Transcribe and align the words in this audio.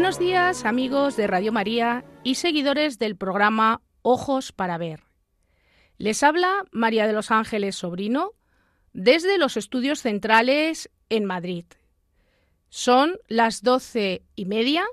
Buenos 0.00 0.18
días 0.18 0.64
amigos 0.64 1.14
de 1.18 1.26
Radio 1.26 1.52
María 1.52 2.06
y 2.24 2.36
seguidores 2.36 2.98
del 2.98 3.16
programa 3.16 3.82
Ojos 4.00 4.50
para 4.50 4.78
Ver. 4.78 5.02
Les 5.98 6.22
habla 6.22 6.64
María 6.72 7.06
de 7.06 7.12
los 7.12 7.30
Ángeles 7.30 7.76
Sobrino 7.76 8.32
desde 8.94 9.36
los 9.36 9.58
estudios 9.58 10.00
centrales 10.00 10.90
en 11.10 11.26
Madrid. 11.26 11.66
Son 12.70 13.18
las 13.28 13.62
doce 13.62 14.22
y 14.36 14.46
media, 14.46 14.86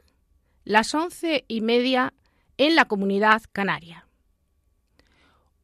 las 0.66 0.94
once 0.94 1.46
y 1.48 1.62
media 1.62 2.14
en 2.58 2.76
la 2.76 2.84
comunidad 2.84 3.44
canaria. 3.54 4.10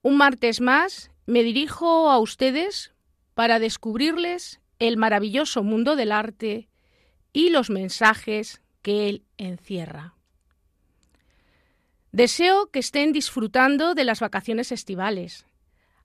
Un 0.03 0.16
martes 0.16 0.61
más 0.61 1.11
me 1.25 1.44
dirijo 1.44 2.09
a 2.09 2.17
ustedes 2.17 2.94
para 3.33 3.59
descubrirles 3.59 4.61
el 4.80 4.95
maravilloso 4.95 5.63
mundo 5.63 5.97
del 5.97 6.13
arte 6.13 6.69
y 7.33 7.50
los 7.50 7.69
mensajes 7.69 8.62
que 8.83 9.09
Él 9.09 9.23
encierra. 9.37 10.13
Deseo 12.11 12.67
que 12.67 12.77
estén 12.77 13.11
disfrutando 13.11 13.95
de 13.95 14.03
las 14.03 14.19
vacaciones 14.19 14.71
estivales, 14.71 15.47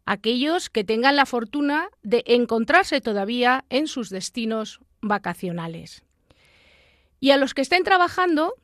aquellos 0.06 0.70
que 0.70 0.84
tengan 0.84 1.16
la 1.16 1.26
fortuna 1.26 1.90
de 2.02 2.24
encontrarse 2.26 3.02
todavía 3.02 3.66
en 3.68 3.86
sus 3.86 4.08
destinos 4.08 4.80
vacacionales. 5.02 6.02
Y 7.20 7.32
a 7.32 7.36
los 7.36 7.52
que 7.52 7.60
estén 7.60 7.84
trabajando, 7.84 8.54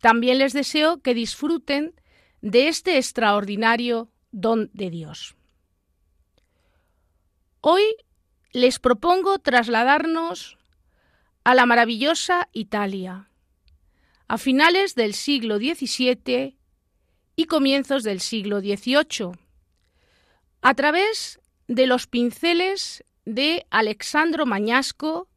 también 0.00 0.38
les 0.38 0.54
deseo 0.54 1.02
que 1.02 1.12
disfruten 1.12 1.92
de 2.40 2.68
este 2.68 2.96
extraordinario 2.96 4.10
don 4.30 4.70
de 4.72 4.88
Dios. 4.88 5.36
Hoy 7.60 7.82
les 8.52 8.78
propongo 8.78 9.38
trasladarnos 9.38 10.56
a 11.44 11.54
la 11.54 11.66
maravillosa 11.66 12.48
Italia, 12.52 13.29
a 14.30 14.38
finales 14.38 14.94
del 14.94 15.12
siglo 15.14 15.58
XVII 15.58 16.56
y 17.34 17.44
comienzos 17.46 18.04
del 18.04 18.20
siglo 18.20 18.60
XVIII, 18.60 19.32
a 20.62 20.74
través 20.74 21.40
de 21.66 21.88
los 21.88 22.06
pinceles 22.06 23.04
de 23.24 23.66
Alexandro 23.70 24.46
Mañasco 24.46 25.28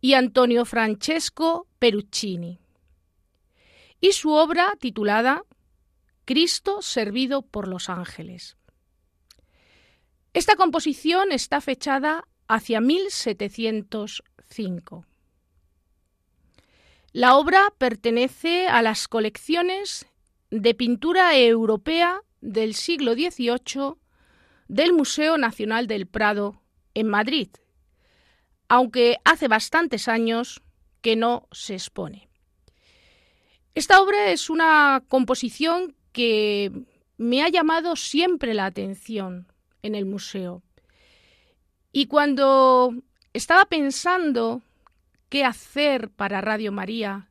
y 0.00 0.14
Antonio 0.14 0.64
Francesco 0.64 1.66
Peruccini, 1.80 2.60
y 4.00 4.12
su 4.12 4.30
obra 4.30 4.72
titulada 4.78 5.42
Cristo 6.24 6.80
servido 6.80 7.42
por 7.42 7.66
los 7.66 7.88
ángeles. 7.88 8.56
Esta 10.32 10.54
composición 10.54 11.32
está 11.32 11.60
fechada 11.60 12.28
hacia 12.46 12.80
1705. 12.80 15.04
La 17.12 17.36
obra 17.36 17.72
pertenece 17.78 18.68
a 18.68 18.82
las 18.82 19.08
colecciones 19.08 20.06
de 20.50 20.74
pintura 20.74 21.36
europea 21.38 22.20
del 22.40 22.74
siglo 22.74 23.14
XVIII 23.14 23.94
del 24.68 24.92
Museo 24.92 25.38
Nacional 25.38 25.86
del 25.86 26.06
Prado 26.06 26.60
en 26.92 27.08
Madrid, 27.08 27.48
aunque 28.68 29.16
hace 29.24 29.48
bastantes 29.48 30.06
años 30.06 30.60
que 31.00 31.16
no 31.16 31.48
se 31.50 31.74
expone. 31.74 32.28
Esta 33.74 34.02
obra 34.02 34.30
es 34.30 34.50
una 34.50 35.02
composición 35.08 35.94
que 36.12 36.72
me 37.16 37.42
ha 37.42 37.48
llamado 37.48 37.96
siempre 37.96 38.52
la 38.52 38.66
atención 38.66 39.50
en 39.82 39.94
el 39.94 40.04
museo. 40.04 40.62
Y 41.90 42.06
cuando 42.06 42.92
estaba 43.32 43.64
pensando 43.64 44.62
qué 45.28 45.44
hacer 45.44 46.10
para 46.10 46.40
Radio 46.40 46.72
María 46.72 47.30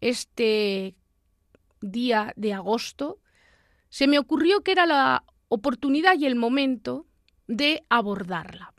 este 0.00 0.94
día 1.80 2.32
de 2.36 2.52
agosto, 2.52 3.18
se 3.88 4.06
me 4.06 4.18
ocurrió 4.18 4.62
que 4.62 4.72
era 4.72 4.86
la 4.86 5.24
oportunidad 5.48 6.16
y 6.18 6.26
el 6.26 6.36
momento 6.36 7.06
de 7.46 7.82
abordarla. 7.88 8.72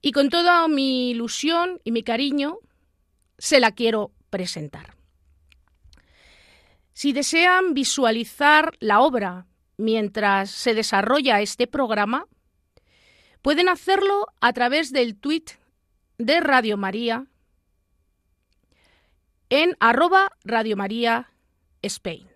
Y 0.00 0.12
con 0.12 0.30
toda 0.30 0.66
mi 0.68 1.10
ilusión 1.10 1.80
y 1.84 1.92
mi 1.92 2.02
cariño, 2.02 2.58
se 3.38 3.60
la 3.60 3.72
quiero 3.72 4.12
presentar. 4.30 4.96
Si 6.92 7.12
desean 7.12 7.74
visualizar 7.74 8.76
la 8.80 9.00
obra 9.00 9.46
mientras 9.76 10.50
se 10.50 10.74
desarrolla 10.74 11.40
este 11.40 11.66
programa, 11.66 12.26
pueden 13.40 13.68
hacerlo 13.68 14.26
a 14.40 14.52
través 14.52 14.92
del 14.92 15.16
tweet 15.16 15.44
de 16.26 16.40
Radio 16.40 16.76
María 16.76 17.26
en 19.50 19.76
arroba 19.80 20.32
Radio 20.44 20.76
María 20.76 21.30
Spain. 21.82 22.28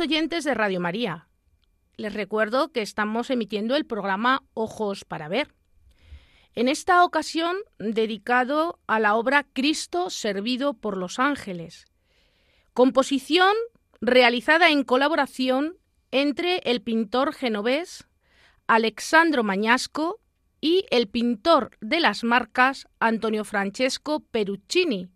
Oyentes 0.00 0.44
de 0.44 0.54
Radio 0.54 0.80
María, 0.80 1.28
les 1.96 2.12
recuerdo 2.12 2.72
que 2.72 2.82
estamos 2.82 3.30
emitiendo 3.30 3.76
el 3.76 3.84
programa 3.84 4.42
Ojos 4.54 5.04
para 5.04 5.28
Ver. 5.28 5.54
En 6.54 6.68
esta 6.68 7.04
ocasión 7.04 7.56
dedicado 7.78 8.80
a 8.86 8.98
la 8.98 9.14
obra 9.14 9.46
Cristo 9.52 10.10
servido 10.10 10.74
por 10.74 10.96
los 10.96 11.18
ángeles, 11.18 11.86
composición 12.72 13.54
realizada 14.00 14.70
en 14.70 14.84
colaboración 14.84 15.76
entre 16.10 16.58
el 16.64 16.82
pintor 16.82 17.32
genovés 17.32 18.06
Alexandro 18.66 19.44
Mañasco 19.44 20.20
y 20.60 20.86
el 20.90 21.08
pintor 21.08 21.76
de 21.80 22.00
las 22.00 22.24
marcas 22.24 22.88
Antonio 22.98 23.44
Francesco 23.44 24.20
Peruccini, 24.30 25.08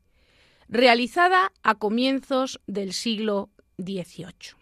realizada 0.68 1.52
a 1.62 1.76
comienzos 1.76 2.60
del 2.66 2.92
siglo 2.92 3.50
XVIII. 3.78 4.57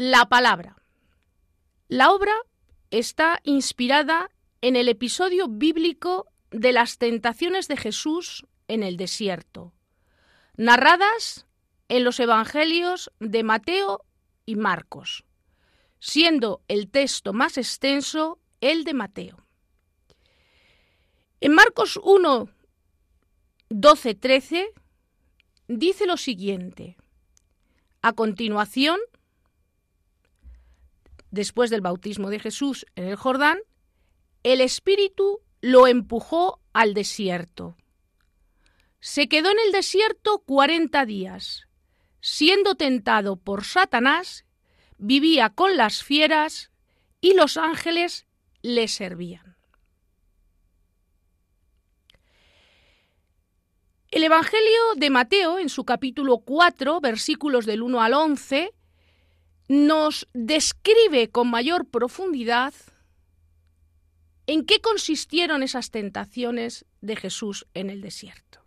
La 0.00 0.28
palabra. 0.28 0.76
La 1.88 2.12
obra 2.12 2.32
está 2.92 3.40
inspirada 3.42 4.30
en 4.60 4.76
el 4.76 4.88
episodio 4.88 5.48
bíblico 5.48 6.28
de 6.52 6.72
las 6.72 6.98
tentaciones 6.98 7.66
de 7.66 7.76
Jesús 7.76 8.46
en 8.68 8.84
el 8.84 8.96
desierto, 8.96 9.74
narradas 10.56 11.48
en 11.88 12.04
los 12.04 12.20
Evangelios 12.20 13.10
de 13.18 13.42
Mateo 13.42 14.04
y 14.46 14.54
Marcos, 14.54 15.24
siendo 15.98 16.62
el 16.68 16.88
texto 16.88 17.32
más 17.32 17.58
extenso 17.58 18.38
el 18.60 18.84
de 18.84 18.94
Mateo. 18.94 19.48
En 21.40 21.54
Marcos 21.54 21.98
1, 22.00 22.48
12, 23.70 24.14
13 24.14 24.68
dice 25.66 26.06
lo 26.06 26.16
siguiente. 26.16 26.96
A 28.00 28.12
continuación, 28.12 29.00
después 31.30 31.70
del 31.70 31.80
bautismo 31.80 32.30
de 32.30 32.38
Jesús 32.38 32.86
en 32.94 33.04
el 33.04 33.16
Jordán, 33.16 33.58
el 34.42 34.60
Espíritu 34.60 35.40
lo 35.60 35.86
empujó 35.86 36.60
al 36.72 36.94
desierto. 36.94 37.76
Se 39.00 39.28
quedó 39.28 39.50
en 39.50 39.58
el 39.66 39.72
desierto 39.72 40.40
cuarenta 40.40 41.04
días. 41.06 41.66
Siendo 42.20 42.74
tentado 42.74 43.36
por 43.36 43.64
Satanás, 43.64 44.44
vivía 44.98 45.50
con 45.50 45.76
las 45.76 46.02
fieras 46.02 46.70
y 47.20 47.34
los 47.34 47.56
ángeles 47.56 48.26
le 48.62 48.88
servían. 48.88 49.56
El 54.10 54.24
Evangelio 54.24 54.94
de 54.96 55.10
Mateo, 55.10 55.58
en 55.58 55.68
su 55.68 55.84
capítulo 55.84 56.38
4, 56.38 57.00
versículos 57.00 57.66
del 57.66 57.82
1 57.82 58.00
al 58.00 58.14
11, 58.14 58.72
nos 59.68 60.26
describe 60.32 61.30
con 61.30 61.50
mayor 61.50 61.86
profundidad 61.86 62.74
en 64.46 64.64
qué 64.64 64.80
consistieron 64.80 65.62
esas 65.62 65.90
tentaciones 65.90 66.86
de 67.02 67.16
Jesús 67.16 67.66
en 67.74 67.90
el 67.90 68.00
desierto. 68.00 68.64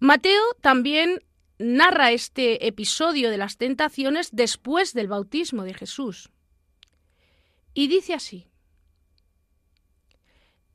Mateo 0.00 0.42
también 0.60 1.22
narra 1.58 2.10
este 2.10 2.66
episodio 2.66 3.30
de 3.30 3.38
las 3.38 3.56
tentaciones 3.56 4.30
después 4.32 4.92
del 4.92 5.06
bautismo 5.06 5.62
de 5.62 5.74
Jesús. 5.74 6.30
Y 7.72 7.86
dice 7.86 8.14
así, 8.14 8.48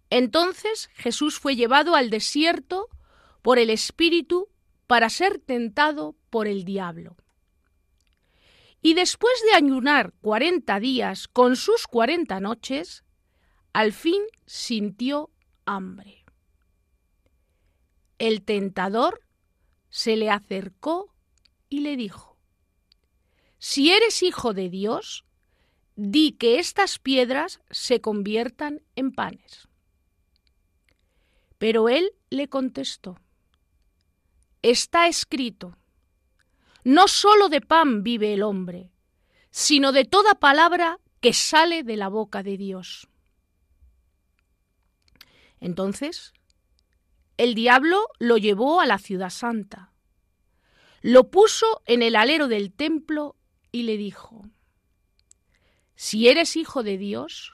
entonces 0.10 0.90
Jesús 0.94 1.40
fue 1.40 1.56
llevado 1.56 1.96
al 1.96 2.10
desierto 2.10 2.88
por 3.42 3.60
el 3.60 3.70
Espíritu 3.70 4.50
para 4.88 5.10
ser 5.10 5.40
tentado 5.40 6.16
por 6.30 6.48
el 6.48 6.64
diablo. 6.64 7.16
Y 8.82 8.96
después 8.96 9.34
de 9.46 9.56
ayunar 9.56 10.14
cuarenta 10.22 10.80
días 10.80 11.28
con 11.28 11.56
sus 11.56 11.88
cuarenta 11.88 12.40
noches, 12.40 13.04
al 13.74 13.94
fin 13.94 14.22
sintió 14.46 15.30
hambre. 15.66 16.26
El 18.18 18.44
tentador 18.44 19.22
se 19.90 20.16
le 20.16 20.30
acercó 20.30 21.14
y 21.70 21.82
le 21.82 21.96
dijo, 21.96 22.38
Si 23.60 23.92
eres 23.92 24.24
hijo 24.24 24.54
de 24.54 24.70
Dios, 24.70 25.26
di 25.96 26.32
que 26.32 26.60
estas 26.60 26.98
piedras 27.00 27.62
se 27.70 28.02
conviertan 28.02 28.82
en 28.96 29.12
panes. 29.12 29.68
Pero 31.58 31.90
él 31.90 32.12
le 32.30 32.48
contestó, 32.48 33.20
Está 34.64 35.08
escrito, 35.08 35.78
no 36.84 37.08
sólo 37.08 37.50
de 37.50 37.62
pan 37.62 38.04
vive 38.04 38.34
el 38.34 38.44
hombre, 38.44 38.92
sino 39.52 39.92
de 39.92 40.06
toda 40.06 40.36
palabra 40.36 41.00
que 41.20 41.34
sale 41.34 41.84
de 41.84 41.98
la 41.98 42.08
boca 42.08 42.44
de 42.44 42.58
Dios. 42.58 43.08
Entonces, 45.60 46.34
el 47.38 47.54
diablo 47.54 48.08
lo 48.20 48.38
llevó 48.38 48.82
a 48.82 48.86
la 48.86 48.98
ciudad 48.98 49.30
santa, 49.30 49.94
lo 51.02 51.30
puso 51.30 51.82
en 51.86 52.02
el 52.02 52.16
alero 52.16 52.48
del 52.48 52.74
templo 52.74 53.36
y 53.72 53.84
le 53.84 53.98
dijo, 53.98 54.44
Si 55.96 56.28
eres 56.28 56.56
hijo 56.56 56.84
de 56.84 56.98
Dios, 56.98 57.54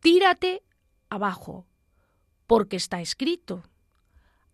tírate 0.00 0.62
abajo, 1.08 1.66
porque 2.46 2.76
está 2.76 3.00
escrito, 3.00 3.62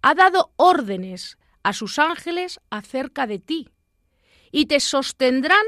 ha 0.02 0.14
dado 0.14 0.52
órdenes 0.56 1.38
a 1.64 1.72
sus 1.72 1.98
ángeles 1.98 2.60
acerca 2.70 3.26
de 3.26 3.40
ti, 3.40 3.70
y 4.52 4.66
te 4.66 4.78
sostendrán 4.78 5.64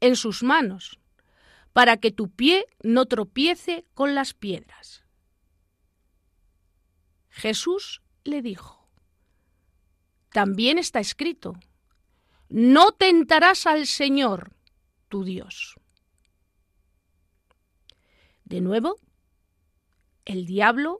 en 0.00 0.16
sus 0.16 0.42
manos, 0.42 0.98
para 1.72 1.98
que 1.98 2.10
tu 2.10 2.30
pie 2.30 2.64
no 2.82 3.06
tropiece 3.06 3.84
con 3.92 4.14
las 4.14 4.34
piedras. 4.34 5.04
Jesús 7.28 8.02
le 8.24 8.40
dijo, 8.40 8.88
también 10.30 10.78
está 10.78 11.00
escrito, 11.00 11.54
no 12.48 12.92
tentarás 12.92 13.66
al 13.66 13.86
Señor, 13.86 14.54
tu 15.08 15.24
Dios. 15.24 15.74
De 18.44 18.60
nuevo, 18.60 18.96
el 20.24 20.46
diablo 20.46 20.98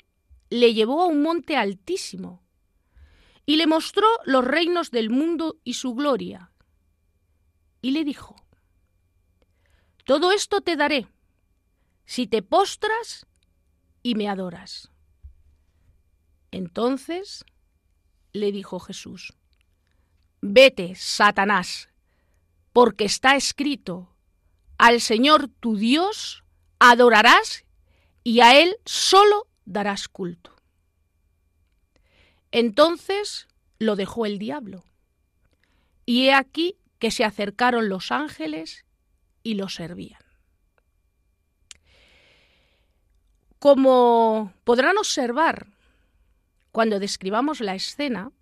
le 0.50 0.75
llevó 0.75 1.02
a 1.02 1.06
un 1.06 1.22
monte 1.22 1.56
altísimo 1.56 2.41
y 3.46 3.56
le 3.56 3.66
mostró 3.66 4.06
los 4.25 4.44
reinos 4.44 4.90
del 4.90 5.11
mundo 5.11 5.61
y 5.64 5.75
su 5.75 5.94
gloria. 5.94 6.52
Y 7.80 7.90
le 7.90 8.04
dijo, 8.04 8.37
Todo 10.04 10.32
esto 10.32 10.61
te 10.61 10.76
daré, 10.76 11.08
si 12.04 12.26
te 12.26 12.42
postras 12.42 13.26
y 14.02 14.14
me 14.14 14.28
adoras. 14.28 14.90
Entonces 16.50 17.44
le 18.32 18.52
dijo 18.52 18.78
Jesús, 18.78 19.34
Vete, 20.40 20.94
Satanás, 20.96 21.88
porque 22.72 23.04
está 23.04 23.37
escrito, 23.37 24.14
al 24.78 25.00
Señor 25.00 25.49
tu 25.49 25.76
Dios 25.76 26.42
adorarás 26.78 27.64
y 28.25 28.40
a 28.40 28.61
Él 28.61 28.76
solo 28.84 29.46
darás 29.64 30.08
culto. 30.08 30.51
Entonces 32.52 33.49
lo 33.78 33.97
dejó 33.97 34.26
el 34.26 34.38
diablo. 34.38 34.85
Y 36.04 36.26
he 36.26 36.35
aquí 36.35 36.76
que 36.99 37.11
se 37.11 37.25
acercaron 37.25 37.88
los 37.88 38.12
ángeles 38.12 38.85
y 39.42 39.54
lo 39.54 39.68
servían. 39.68 40.21
Como 43.59 44.52
podrán 44.64 44.99
observar 44.99 45.66
cuando 46.71 47.00
describamos 47.00 47.61
la 47.61 47.75
escena, 47.75 48.32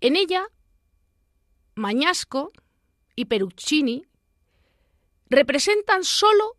en 0.00 0.16
ella 0.16 0.46
Mañasco 1.74 2.52
y 3.16 3.24
Peruccini 3.24 4.06
representan 5.28 6.04
solo 6.04 6.56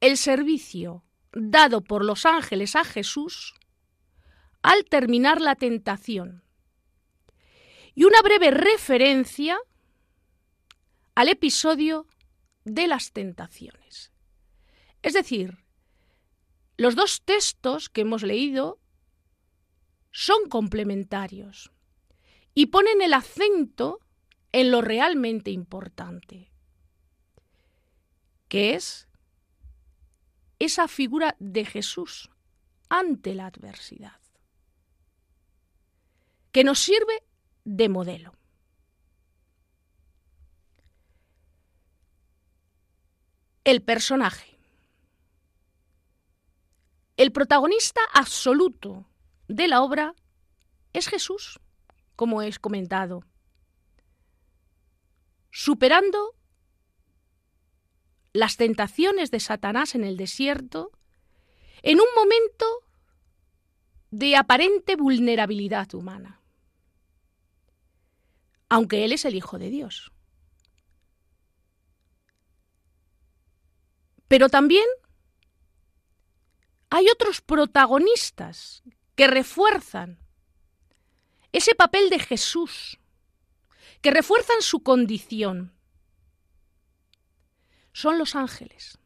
el 0.00 0.16
servicio 0.16 1.02
dado 1.32 1.80
por 1.80 2.04
los 2.04 2.26
ángeles 2.26 2.76
a 2.76 2.84
Jesús 2.84 3.54
al 4.62 4.84
terminar 4.84 5.40
la 5.40 5.54
tentación. 5.54 6.42
Y 7.94 8.04
una 8.04 8.20
breve 8.22 8.50
referencia 8.50 9.58
al 11.14 11.28
episodio 11.28 12.06
de 12.64 12.86
las 12.86 13.12
tentaciones. 13.12 14.12
Es 15.02 15.14
decir, 15.14 15.58
los 16.76 16.94
dos 16.94 17.22
textos 17.24 17.88
que 17.88 18.02
hemos 18.02 18.22
leído 18.22 18.78
son 20.10 20.48
complementarios 20.48 21.72
y 22.54 22.66
ponen 22.66 23.02
el 23.02 23.14
acento 23.14 24.00
en 24.52 24.70
lo 24.70 24.80
realmente 24.80 25.50
importante, 25.50 26.50
que 28.48 28.74
es 28.74 29.08
esa 30.58 30.88
figura 30.88 31.36
de 31.38 31.64
Jesús 31.64 32.30
ante 32.88 33.34
la 33.34 33.46
adversidad 33.46 34.27
que 36.52 36.64
nos 36.64 36.78
sirve 36.78 37.22
de 37.64 37.88
modelo. 37.88 38.34
El 43.64 43.82
personaje. 43.82 44.58
El 47.16 47.32
protagonista 47.32 48.00
absoluto 48.14 49.06
de 49.48 49.68
la 49.68 49.82
obra 49.82 50.14
es 50.92 51.08
Jesús, 51.08 51.60
como 52.16 52.42
es 52.42 52.58
comentado, 52.58 53.24
superando 55.50 56.34
las 58.32 58.56
tentaciones 58.56 59.30
de 59.30 59.40
Satanás 59.40 59.94
en 59.94 60.04
el 60.04 60.16
desierto 60.16 60.92
en 61.82 62.00
un 62.00 62.06
momento 62.14 62.66
de 64.10 64.36
aparente 64.36 64.96
vulnerabilidad 64.96 65.94
humana, 65.94 66.40
aunque 68.68 69.04
Él 69.04 69.12
es 69.12 69.24
el 69.24 69.34
Hijo 69.34 69.58
de 69.58 69.70
Dios. 69.70 70.12
Pero 74.28 74.48
también 74.48 74.84
hay 76.90 77.08
otros 77.08 77.40
protagonistas 77.40 78.82
que 79.14 79.26
refuerzan 79.26 80.18
ese 81.52 81.74
papel 81.74 82.10
de 82.10 82.18
Jesús, 82.18 82.98
que 84.00 84.10
refuerzan 84.10 84.62
su 84.62 84.82
condición. 84.82 85.72
Son 87.92 88.18
los 88.18 88.36
ángeles. 88.36 88.98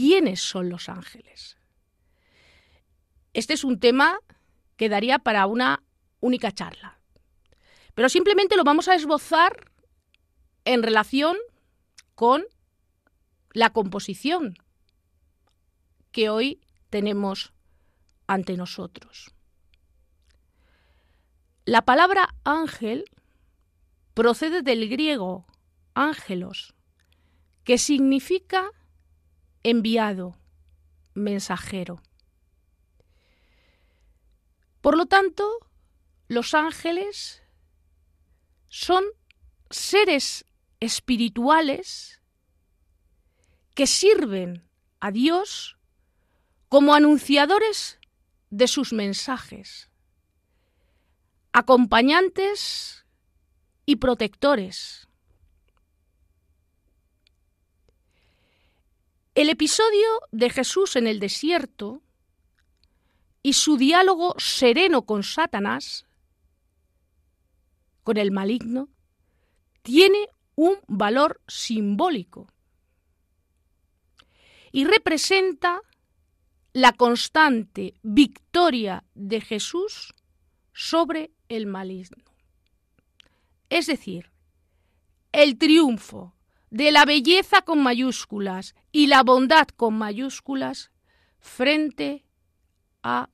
¿Quiénes 0.00 0.40
son 0.40 0.70
los 0.70 0.88
ángeles? 0.88 1.58
Este 3.34 3.52
es 3.52 3.64
un 3.64 3.78
tema 3.78 4.18
que 4.78 4.88
daría 4.88 5.18
para 5.18 5.44
una 5.44 5.82
única 6.20 6.52
charla. 6.52 6.98
Pero 7.92 8.08
simplemente 8.08 8.56
lo 8.56 8.64
vamos 8.64 8.88
a 8.88 8.94
esbozar 8.94 9.70
en 10.64 10.82
relación 10.82 11.36
con 12.14 12.46
la 13.52 13.74
composición 13.74 14.54
que 16.12 16.30
hoy 16.30 16.62
tenemos 16.88 17.52
ante 18.26 18.56
nosotros. 18.56 19.34
La 21.66 21.82
palabra 21.82 22.34
ángel 22.44 23.04
procede 24.14 24.62
del 24.62 24.88
griego 24.88 25.44
ángelos, 25.92 26.72
que 27.64 27.76
significa 27.76 28.70
enviado, 29.62 30.36
mensajero. 31.14 32.02
Por 34.80 34.96
lo 34.96 35.06
tanto, 35.06 35.48
los 36.28 36.54
ángeles 36.54 37.42
son 38.68 39.04
seres 39.68 40.44
espirituales 40.80 42.20
que 43.74 43.86
sirven 43.86 44.64
a 45.00 45.10
Dios 45.10 45.76
como 46.68 46.94
anunciadores 46.94 47.98
de 48.50 48.68
sus 48.68 48.92
mensajes, 48.92 49.90
acompañantes 51.52 53.04
y 53.86 53.96
protectores. 53.96 55.08
El 59.40 59.48
episodio 59.48 60.06
de 60.32 60.50
Jesús 60.50 60.96
en 60.96 61.06
el 61.06 61.18
desierto 61.18 62.02
y 63.42 63.54
su 63.54 63.78
diálogo 63.78 64.34
sereno 64.36 65.06
con 65.06 65.22
Satanás, 65.22 66.04
con 68.02 68.18
el 68.18 68.32
maligno, 68.32 68.90
tiene 69.80 70.28
un 70.56 70.76
valor 70.88 71.40
simbólico 71.48 72.48
y 74.72 74.84
representa 74.84 75.80
la 76.74 76.92
constante 76.92 77.94
victoria 78.02 79.04
de 79.14 79.40
Jesús 79.40 80.12
sobre 80.74 81.30
el 81.48 81.64
maligno. 81.64 82.26
Es 83.70 83.86
decir, 83.86 84.30
el 85.32 85.56
triunfo 85.56 86.34
de 86.70 86.92
la 86.92 87.04
belleza 87.04 87.62
con 87.62 87.82
mayúsculas 87.82 88.74
y 88.92 89.08
la 89.08 89.22
bondad 89.22 89.68
con 89.68 89.98
mayúsculas 89.98 90.90
frente 91.40 92.24
a 93.02 93.30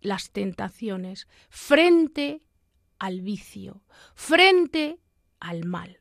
las 0.00 0.30
tentaciones, 0.30 1.28
frente 1.48 2.42
al 2.98 3.20
vicio, 3.20 3.82
frente 4.14 4.98
al 5.40 5.64
mal. 5.64 6.00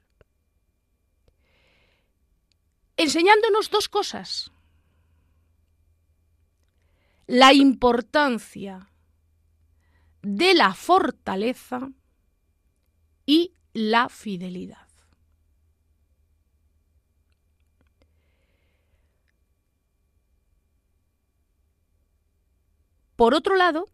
Enseñándonos 2.97 3.69
dos 3.69 3.89
cosas. 3.89 4.51
La 7.27 7.53
importancia 7.53 8.91
de 10.21 10.53
la 10.53 10.73
fortaleza 10.73 11.89
y 13.25 13.53
la 13.73 14.09
fidelidad. 14.09 14.84
Por 23.15 23.33
otro 23.33 23.55
lado, 23.55 23.85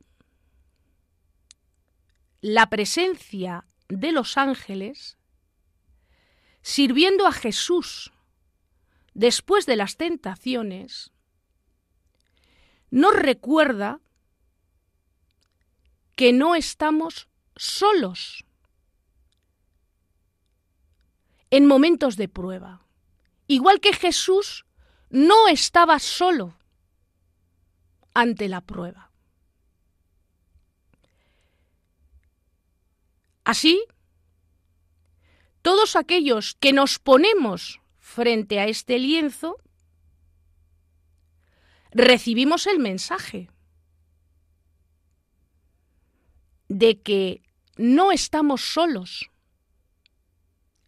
la 2.41 2.69
presencia 2.69 3.65
de 3.87 4.11
los 4.11 4.37
ángeles 4.37 5.17
sirviendo 6.61 7.27
a 7.27 7.31
Jesús 7.31 8.11
después 9.13 9.65
de 9.65 9.75
las 9.75 9.97
tentaciones, 9.97 11.11
nos 12.89 13.15
recuerda 13.15 13.99
que 16.15 16.33
no 16.33 16.55
estamos 16.55 17.27
solos 17.55 18.45
en 21.49 21.65
momentos 21.65 22.15
de 22.15 22.27
prueba. 22.27 22.85
Igual 23.47 23.79
que 23.79 23.93
Jesús 23.93 24.65
no 25.09 25.47
estaba 25.47 25.99
solo 25.99 26.57
ante 28.13 28.47
la 28.47 28.61
prueba. 28.61 29.10
Así, 33.43 33.83
todos 35.61 35.95
aquellos 35.95 36.55
que 36.59 36.73
nos 36.73 36.99
ponemos 36.99 37.81
frente 37.99 38.59
a 38.59 38.67
este 38.67 38.99
lienzo, 38.99 39.57
recibimos 41.91 42.67
el 42.67 42.79
mensaje 42.79 43.49
de 46.67 47.01
que 47.01 47.41
no 47.77 48.11
estamos 48.11 48.61
solos 48.61 49.29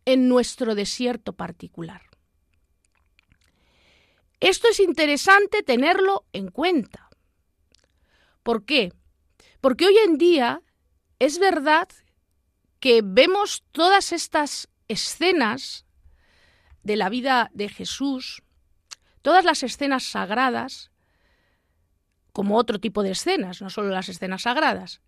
en 0.06 0.28
nuestro 0.30 0.76
desierto 0.76 1.34
particular. 1.34 2.02
Esto 4.40 4.68
es 4.68 4.80
interesante 4.80 5.64
tenerlo 5.64 6.26
en 6.34 6.50
cuenta. 6.50 7.10
¿Por 8.44 8.66
qué? 8.66 8.92
Porque 9.62 9.86
hoy 9.86 9.98
en 10.06 10.18
día 10.18 10.62
es 11.20 11.40
verdad 11.40 11.88
que 12.84 13.02
vemos 13.02 13.64
todas 13.72 14.12
estas 14.12 14.68
escenas 14.90 15.86
de 16.84 16.98
la 16.98 17.08
vida 17.08 17.50
de 17.54 17.70
Jesús, 17.70 18.44
todas 19.22 19.46
las 19.46 19.64
escenas 19.64 20.04
sagradas, 20.04 20.92
como 22.34 22.58
otro 22.58 22.82
tipo 22.82 23.02
de 23.02 23.12
escenas, 23.12 23.62
no 23.62 23.70
solo 23.70 23.88
las 23.88 24.10
escenas 24.10 24.42
sagradas, 24.42 25.02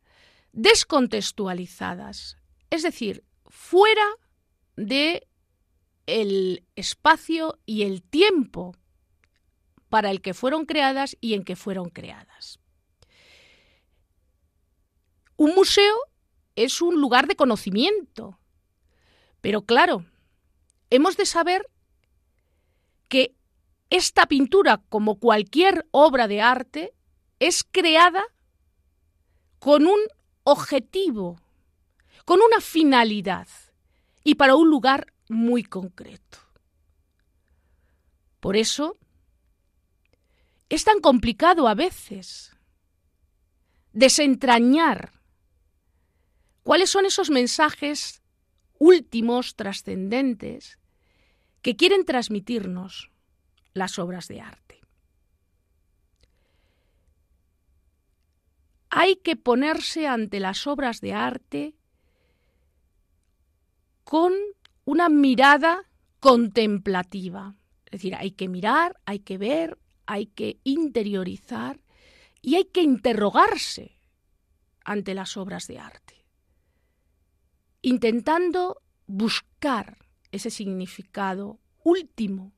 descontextualizadas, 0.53 2.37
es 2.69 2.81
decir, 2.81 3.25
fuera 3.45 4.07
de 4.77 5.27
el 6.05 6.63
espacio 6.77 7.59
y 7.65 7.83
el 7.83 8.03
tiempo 8.03 8.73
para 9.89 10.11
el 10.11 10.21
que 10.21 10.33
fueron 10.33 10.65
creadas 10.65 11.17
y 11.19 11.33
en 11.33 11.43
que 11.43 11.57
fueron 11.57 11.89
creadas. 11.89 12.57
Un 15.35 15.53
museo 15.53 15.97
es 16.55 16.81
un 16.81 16.99
lugar 16.99 17.27
de 17.27 17.35
conocimiento. 17.35 18.39
Pero 19.41 19.61
claro, 19.61 20.05
hemos 20.89 21.17
de 21.17 21.25
saber 21.25 21.69
que 23.07 23.35
esta 23.89 24.25
pintura, 24.25 24.81
como 24.89 25.19
cualquier 25.19 25.87
obra 25.91 26.27
de 26.27 26.41
arte, 26.41 26.93
es 27.39 27.63
creada 27.63 28.23
con 29.59 29.85
un 29.85 29.99
objetivo, 30.43 31.39
con 32.25 32.39
una 32.41 32.61
finalidad 32.61 33.47
y 34.23 34.35
para 34.35 34.55
un 34.55 34.69
lugar 34.69 35.13
muy 35.29 35.63
concreto. 35.63 36.39
Por 38.39 38.55
eso 38.55 38.97
es 40.69 40.83
tan 40.83 40.99
complicado 40.99 41.67
a 41.67 41.75
veces 41.75 42.55
desentrañar 43.91 45.14
¿Cuáles 46.65 46.89
son 46.89 47.05
esos 47.05 47.29
mensajes 47.29 48.23
últimos, 48.77 49.55
trascendentes, 49.55 50.79
que 51.61 51.75
quieren 51.75 52.05
transmitirnos 52.05 53.11
las 53.73 53.99
obras 53.99 54.27
de 54.27 54.41
arte. 54.41 54.81
Hay 58.89 59.15
que 59.17 59.35
ponerse 59.35 60.07
ante 60.07 60.39
las 60.39 60.67
obras 60.67 61.01
de 61.01 61.13
arte 61.13 61.75
con 64.03 64.33
una 64.85 65.09
mirada 65.09 65.89
contemplativa. 66.19 67.55
Es 67.87 67.93
decir, 67.93 68.15
hay 68.15 68.31
que 68.31 68.47
mirar, 68.47 68.99
hay 69.05 69.19
que 69.19 69.37
ver, 69.37 69.77
hay 70.05 70.27
que 70.27 70.59
interiorizar 70.63 71.81
y 72.41 72.55
hay 72.55 72.65
que 72.65 72.83
interrogarse 72.83 73.97
ante 74.83 75.15
las 75.15 75.35
obras 75.35 75.65
de 75.67 75.79
arte, 75.79 76.14
intentando 77.85 78.81
buscar 79.05 79.99
ese 80.31 80.49
significado 80.49 81.59
último 81.83 82.51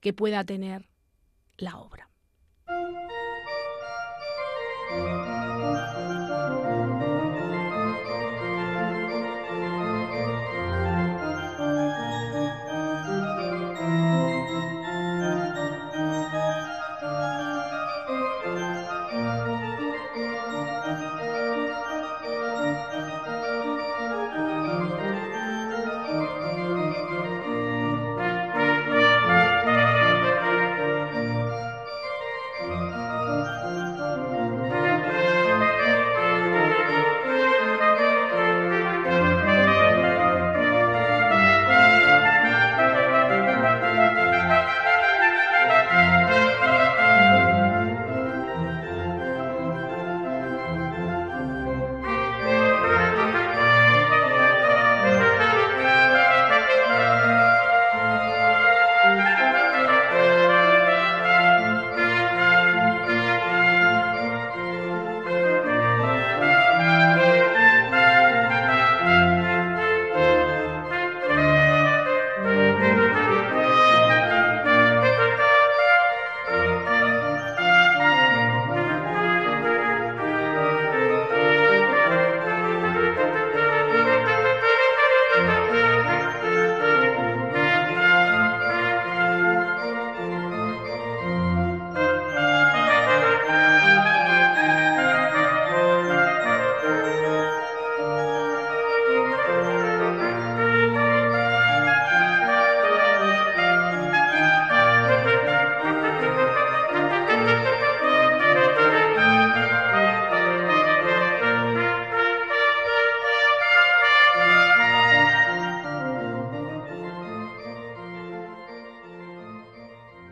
que 0.00 0.14
pueda 0.14 0.42
tener 0.44 0.88
la 1.58 1.76
obra. 1.76 2.08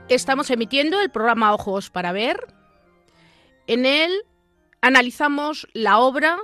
Estamos 0.09 0.51
emitiendo 0.51 1.01
el 1.03 1.11
programa 1.11 1.53
Ojos 1.53 1.91
para 1.91 2.13
Ver. 2.13 2.55
En 3.67 3.85
él 3.85 4.23
analizamos 4.81 5.69
la 5.75 5.99
obra 5.99 6.39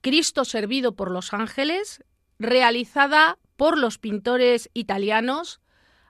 Cristo 0.00 0.46
servido 0.46 0.96
por 0.96 1.10
los 1.10 1.34
ángeles, 1.34 2.02
realizada 2.38 3.36
por 3.56 3.76
los 3.76 3.98
pintores 3.98 4.70
italianos 4.72 5.60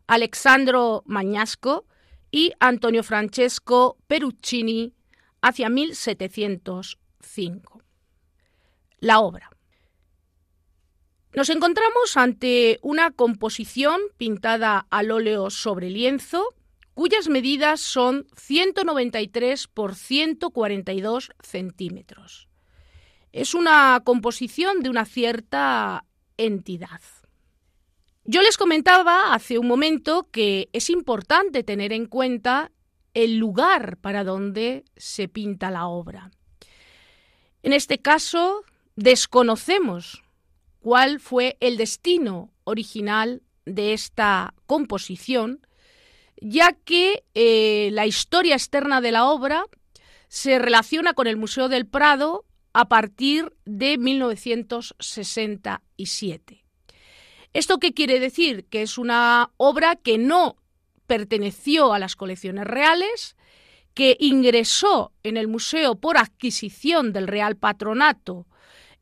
Alexandro 0.06 1.02
Magnasco 1.04 1.84
y 2.30 2.52
Antonio 2.60 3.02
Francesco 3.02 3.98
Peruccini 4.06 4.94
hacia 5.42 5.68
1705. 5.68 7.82
La 9.00 9.18
obra. 9.18 9.50
Nos 11.32 11.50
encontramos 11.50 12.16
ante 12.16 12.78
una 12.82 13.10
composición 13.10 14.00
pintada 14.16 14.86
al 14.90 15.10
óleo 15.10 15.50
sobre 15.50 15.90
lienzo 15.90 16.54
cuyas 16.94 17.28
medidas 17.28 17.80
son 17.80 18.26
193 18.36 19.68
por 19.68 19.94
142 19.94 21.30
centímetros. 21.42 22.48
Es 23.32 23.54
una 23.54 24.00
composición 24.04 24.80
de 24.80 24.90
una 24.90 25.04
cierta 25.04 26.04
entidad. 26.36 27.00
Yo 28.24 28.40
les 28.40 28.56
comentaba 28.56 29.34
hace 29.34 29.58
un 29.58 29.66
momento 29.66 30.28
que 30.30 30.68
es 30.72 30.88
importante 30.88 31.62
tener 31.62 31.92
en 31.92 32.06
cuenta 32.06 32.70
el 33.12 33.36
lugar 33.36 33.98
para 33.98 34.24
donde 34.24 34.84
se 34.96 35.28
pinta 35.28 35.70
la 35.70 35.86
obra. 35.86 36.30
En 37.62 37.72
este 37.72 37.98
caso, 37.98 38.64
desconocemos 38.96 40.22
cuál 40.80 41.20
fue 41.20 41.56
el 41.60 41.76
destino 41.76 42.52
original 42.64 43.42
de 43.64 43.92
esta 43.92 44.54
composición, 44.66 45.66
ya 46.46 46.76
que 46.84 47.24
eh, 47.32 47.88
la 47.92 48.04
historia 48.06 48.54
externa 48.54 49.00
de 49.00 49.12
la 49.12 49.24
obra 49.24 49.64
se 50.28 50.58
relaciona 50.58 51.14
con 51.14 51.26
el 51.26 51.38
Museo 51.38 51.70
del 51.70 51.86
Prado 51.86 52.44
a 52.74 52.86
partir 52.86 53.56
de 53.64 53.96
1967. 53.96 56.66
¿Esto 57.54 57.78
qué 57.78 57.94
quiere 57.94 58.20
decir? 58.20 58.66
Que 58.66 58.82
es 58.82 58.98
una 58.98 59.52
obra 59.56 59.96
que 59.96 60.18
no 60.18 60.56
perteneció 61.06 61.94
a 61.94 61.98
las 61.98 62.14
colecciones 62.14 62.66
reales, 62.66 63.36
que 63.94 64.18
ingresó 64.20 65.12
en 65.22 65.38
el 65.38 65.48
museo 65.48 65.94
por 65.94 66.18
adquisición 66.18 67.14
del 67.14 67.26
Real 67.26 67.56
Patronato 67.56 68.46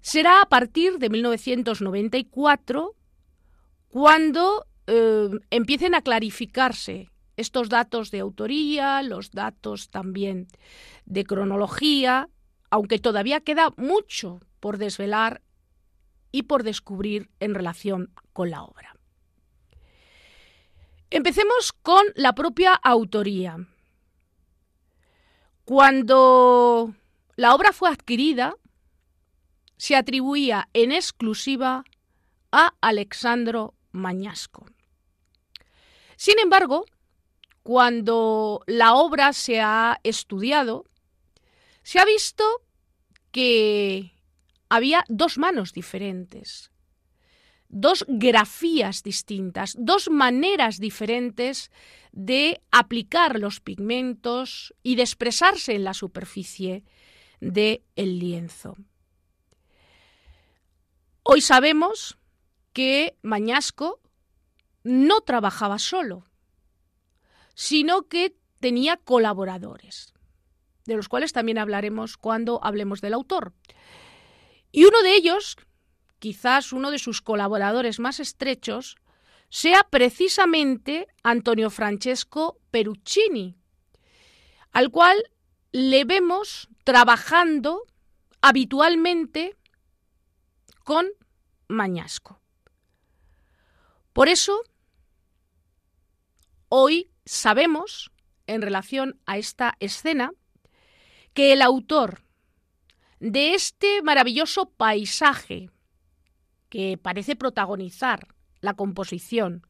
Será 0.00 0.42
a 0.42 0.48
partir 0.48 0.98
de 0.98 1.08
1994 1.08 2.94
cuando 3.88 4.66
eh, 4.88 5.30
empiecen 5.50 5.94
a 5.94 6.02
clarificarse 6.02 7.10
estos 7.36 7.68
datos 7.68 8.10
de 8.10 8.20
autoría, 8.20 9.02
los 9.02 9.30
datos 9.30 9.88
también 9.88 10.48
de 11.04 11.24
cronología, 11.24 12.28
aunque 12.70 12.98
todavía 12.98 13.40
queda 13.40 13.72
mucho 13.76 14.40
por 14.60 14.78
desvelar 14.78 15.42
y 16.32 16.42
por 16.42 16.62
descubrir 16.62 17.30
en 17.40 17.54
relación 17.54 18.12
con 18.32 18.50
la 18.50 18.62
obra. 18.62 18.96
Empecemos 21.10 21.72
con 21.72 22.04
la 22.14 22.34
propia 22.34 22.74
autoría. 22.74 23.56
Cuando 25.64 26.94
la 27.36 27.54
obra 27.54 27.72
fue 27.72 27.90
adquirida, 27.90 28.56
se 29.76 29.94
atribuía 29.94 30.68
en 30.72 30.92
exclusiva 30.92 31.84
a 32.50 32.74
Alexandro 32.80 33.74
Mañasco. 33.92 34.66
Sin 36.16 36.38
embargo, 36.38 36.86
cuando 37.62 38.62
la 38.66 38.94
obra 38.94 39.32
se 39.32 39.60
ha 39.60 40.00
estudiado, 40.02 40.84
se 41.86 42.00
ha 42.00 42.04
visto 42.04 42.42
que 43.30 44.12
había 44.68 45.04
dos 45.08 45.38
manos 45.38 45.72
diferentes, 45.72 46.72
dos 47.68 48.04
grafías 48.08 49.04
distintas, 49.04 49.76
dos 49.78 50.10
maneras 50.10 50.80
diferentes 50.80 51.70
de 52.10 52.60
aplicar 52.72 53.38
los 53.38 53.60
pigmentos 53.60 54.74
y 54.82 54.96
de 54.96 55.02
expresarse 55.02 55.76
en 55.76 55.84
la 55.84 55.94
superficie 55.94 56.82
del 57.38 57.84
lienzo. 57.94 58.76
Hoy 61.22 61.40
sabemos 61.40 62.18
que 62.72 63.16
Mañasco 63.22 64.00
no 64.82 65.20
trabajaba 65.20 65.78
solo, 65.78 66.24
sino 67.54 68.08
que 68.08 68.34
tenía 68.58 68.96
colaboradores, 68.96 70.15
de 70.86 70.96
los 70.96 71.08
cuales 71.08 71.32
también 71.32 71.58
hablaremos 71.58 72.16
cuando 72.16 72.60
hablemos 72.64 73.00
del 73.00 73.14
autor. 73.14 73.52
Y 74.72 74.84
uno 74.84 75.02
de 75.02 75.14
ellos, 75.14 75.56
quizás 76.18 76.72
uno 76.72 76.90
de 76.90 76.98
sus 76.98 77.22
colaboradores 77.22 77.98
más 77.98 78.20
estrechos, 78.20 78.96
sea 79.48 79.84
precisamente 79.84 81.06
Antonio 81.22 81.70
Francesco 81.70 82.58
Peruccini, 82.70 83.56
al 84.72 84.90
cual 84.90 85.22
le 85.72 86.04
vemos 86.04 86.68
trabajando 86.84 87.82
habitualmente 88.40 89.56
con 90.84 91.06
Mañasco. 91.68 92.40
Por 94.12 94.28
eso, 94.28 94.62
hoy 96.68 97.10
sabemos, 97.24 98.10
en 98.46 98.62
relación 98.62 99.20
a 99.26 99.36
esta 99.36 99.76
escena, 99.80 100.32
que 101.36 101.52
el 101.52 101.60
autor 101.60 102.22
de 103.20 103.52
este 103.52 104.00
maravilloso 104.00 104.70
paisaje 104.70 105.70
que 106.70 106.96
parece 106.96 107.36
protagonizar 107.36 108.34
la 108.62 108.72
composición, 108.72 109.66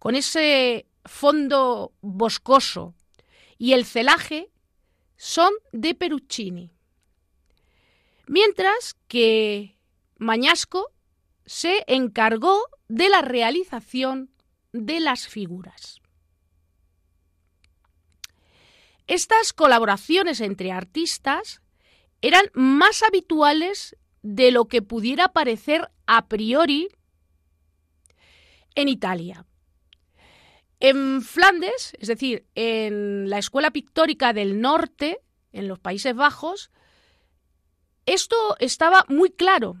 con 0.00 0.16
ese 0.16 0.86
fondo 1.04 1.92
boscoso 2.00 2.96
y 3.58 3.74
el 3.74 3.84
celaje, 3.84 4.50
son 5.16 5.52
de 5.72 5.94
Peruccini. 5.94 6.72
Mientras 8.26 8.96
que 9.06 9.76
Mañasco 10.16 10.92
se 11.46 11.84
encargó 11.86 12.60
de 12.88 13.08
la 13.08 13.22
realización 13.22 14.32
de 14.72 14.98
las 14.98 15.28
figuras. 15.28 16.00
Estas 19.08 19.54
colaboraciones 19.54 20.42
entre 20.42 20.70
artistas 20.70 21.62
eran 22.20 22.50
más 22.52 23.02
habituales 23.02 23.96
de 24.22 24.50
lo 24.50 24.66
que 24.66 24.82
pudiera 24.82 25.28
parecer 25.28 25.90
a 26.06 26.28
priori 26.28 26.88
en 28.74 28.88
Italia. 28.88 29.46
En 30.78 31.22
Flandes, 31.22 31.94
es 31.98 32.08
decir, 32.08 32.46
en 32.54 33.30
la 33.30 33.38
Escuela 33.38 33.70
Pictórica 33.70 34.34
del 34.34 34.60
Norte, 34.60 35.20
en 35.52 35.68
los 35.68 35.78
Países 35.78 36.14
Bajos, 36.14 36.70
esto 38.04 38.56
estaba 38.58 39.06
muy 39.08 39.30
claro 39.30 39.76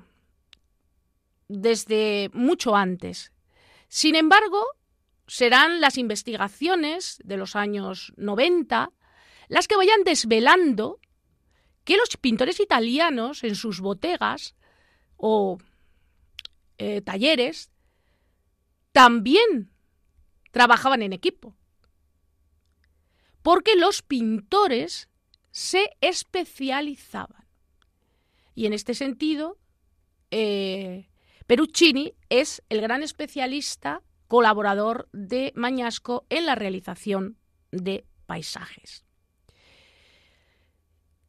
desde 1.48 2.30
mucho 2.32 2.76
antes. 2.76 3.32
Sin 3.88 4.14
embargo, 4.14 4.64
serán 5.26 5.82
las 5.82 5.98
investigaciones 5.98 7.20
de 7.24 7.36
los 7.36 7.56
años 7.56 8.12
90 8.16 8.90
las 9.48 9.66
que 9.66 9.76
vayan 9.76 10.04
desvelando 10.04 11.00
que 11.84 11.96
los 11.96 12.16
pintores 12.16 12.60
italianos 12.60 13.44
en 13.44 13.56
sus 13.56 13.80
botegas 13.80 14.54
o 15.16 15.58
eh, 16.76 17.00
talleres 17.00 17.70
también 18.92 19.70
trabajaban 20.50 21.02
en 21.02 21.12
equipo. 21.12 21.56
Porque 23.42 23.74
los 23.76 24.02
pintores 24.02 25.08
se 25.50 25.90
especializaban. 26.00 27.46
Y 28.54 28.66
en 28.66 28.72
este 28.72 28.94
sentido, 28.94 29.58
eh, 30.30 31.08
Peruccini 31.46 32.14
es 32.28 32.62
el 32.68 32.80
gran 32.80 33.02
especialista 33.02 34.02
colaborador 34.26 35.08
de 35.12 35.52
Mañasco 35.56 36.26
en 36.28 36.44
la 36.44 36.54
realización 36.54 37.38
de 37.70 38.04
paisajes. 38.26 39.07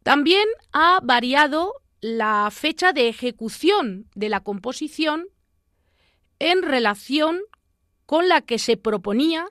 También 0.09 0.47
ha 0.71 0.99
variado 1.03 1.83
la 2.01 2.49
fecha 2.49 2.93
de 2.93 3.09
ejecución 3.09 4.09
de 4.15 4.29
la 4.29 4.39
composición 4.39 5.27
en 6.39 6.63
relación 6.63 7.41
con 8.07 8.27
la 8.27 8.41
que 8.41 8.57
se 8.57 8.75
proponía 8.75 9.45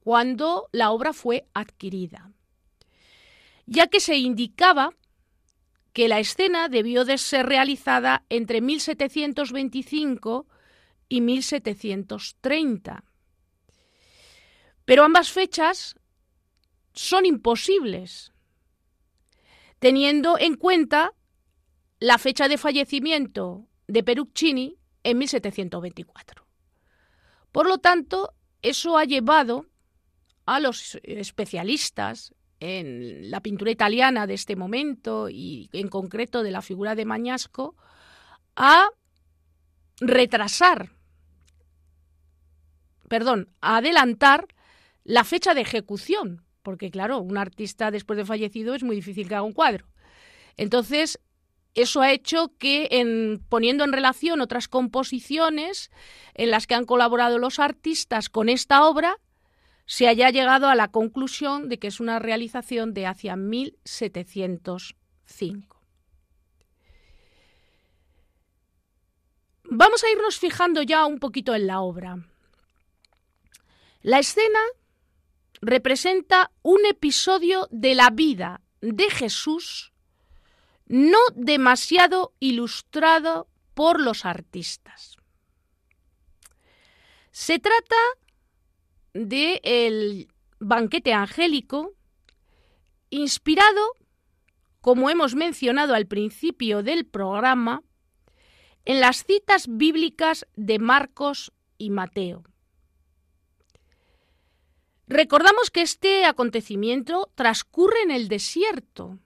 cuando 0.00 0.70
la 0.72 0.92
obra 0.92 1.12
fue 1.12 1.46
adquirida, 1.52 2.32
ya 3.66 3.88
que 3.88 4.00
se 4.00 4.16
indicaba 4.16 4.94
que 5.92 6.08
la 6.08 6.20
escena 6.20 6.70
debió 6.70 7.04
de 7.04 7.18
ser 7.18 7.44
realizada 7.44 8.24
entre 8.30 8.62
1725 8.62 10.46
y 11.10 11.20
1730. 11.20 13.04
Pero 14.86 15.04
ambas 15.04 15.30
fechas 15.30 15.96
son 16.94 17.26
imposibles, 17.26 18.32
teniendo 19.78 20.38
en 20.38 20.56
cuenta 20.56 21.12
la 22.00 22.18
fecha 22.18 22.48
de 22.48 22.58
fallecimiento 22.58 23.66
de 23.86 24.02
Peruccini 24.02 24.76
en 25.02 25.18
1724. 25.18 26.46
Por 27.52 27.66
lo 27.66 27.78
tanto, 27.78 28.34
eso 28.62 28.98
ha 28.98 29.04
llevado 29.04 29.66
a 30.46 30.60
los 30.60 30.98
especialistas 31.02 32.34
en 32.60 33.30
la 33.30 33.40
pintura 33.40 33.70
italiana 33.70 34.26
de 34.26 34.34
este 34.34 34.56
momento 34.56 35.28
y 35.28 35.68
en 35.72 35.88
concreto 35.88 36.42
de 36.42 36.50
la 36.50 36.62
figura 36.62 36.94
de 36.94 37.04
Mañasco 37.04 37.76
a 38.56 38.88
retrasar, 40.00 40.90
perdón, 43.08 43.48
a 43.60 43.76
adelantar 43.76 44.48
la 45.04 45.24
fecha 45.24 45.54
de 45.54 45.60
ejecución, 45.60 46.44
porque 46.68 46.90
claro, 46.90 47.20
un 47.20 47.38
artista 47.38 47.90
después 47.90 48.18
de 48.18 48.26
fallecido 48.26 48.74
es 48.74 48.82
muy 48.82 48.96
difícil 48.96 49.26
que 49.26 49.34
haga 49.34 49.42
un 49.42 49.54
cuadro. 49.54 49.86
Entonces, 50.58 51.18
eso 51.74 52.02
ha 52.02 52.12
hecho 52.12 52.52
que, 52.58 52.88
en, 52.90 53.42
poniendo 53.48 53.84
en 53.84 53.92
relación 53.94 54.42
otras 54.42 54.68
composiciones 54.68 55.90
en 56.34 56.50
las 56.50 56.66
que 56.66 56.74
han 56.74 56.84
colaborado 56.84 57.38
los 57.38 57.58
artistas 57.58 58.28
con 58.28 58.50
esta 58.50 58.84
obra, 58.84 59.16
se 59.86 60.08
haya 60.08 60.28
llegado 60.28 60.68
a 60.68 60.74
la 60.74 60.88
conclusión 60.88 61.70
de 61.70 61.78
que 61.78 61.86
es 61.86 62.00
una 62.00 62.18
realización 62.18 62.92
de 62.92 63.06
hacia 63.06 63.34
1705. 63.34 65.82
Vamos 69.64 70.04
a 70.04 70.10
irnos 70.10 70.38
fijando 70.38 70.82
ya 70.82 71.06
un 71.06 71.18
poquito 71.18 71.54
en 71.54 71.66
la 71.66 71.80
obra. 71.80 72.18
La 74.02 74.18
escena 74.18 74.60
representa 75.60 76.50
un 76.62 76.84
episodio 76.86 77.68
de 77.70 77.94
la 77.94 78.10
vida 78.10 78.60
de 78.80 79.10
Jesús 79.10 79.92
no 80.86 81.18
demasiado 81.34 82.34
ilustrado 82.40 83.48
por 83.74 84.00
los 84.00 84.24
artistas. 84.24 85.16
Se 87.30 87.58
trata 87.58 87.96
de 89.12 89.60
el 89.62 90.28
banquete 90.58 91.12
angélico 91.12 91.94
inspirado, 93.10 93.92
como 94.80 95.10
hemos 95.10 95.34
mencionado 95.34 95.94
al 95.94 96.06
principio 96.06 96.82
del 96.82 97.06
programa, 97.06 97.82
en 98.84 99.00
las 99.00 99.24
citas 99.24 99.66
bíblicas 99.68 100.46
de 100.56 100.78
Marcos 100.78 101.52
y 101.76 101.90
Mateo. 101.90 102.44
Recordamos 105.08 105.70
que 105.70 105.80
este 105.80 106.26
acontecimiento 106.26 107.32
transcurre 107.34 108.02
en 108.02 108.10
el 108.10 108.28
desierto, 108.28 109.18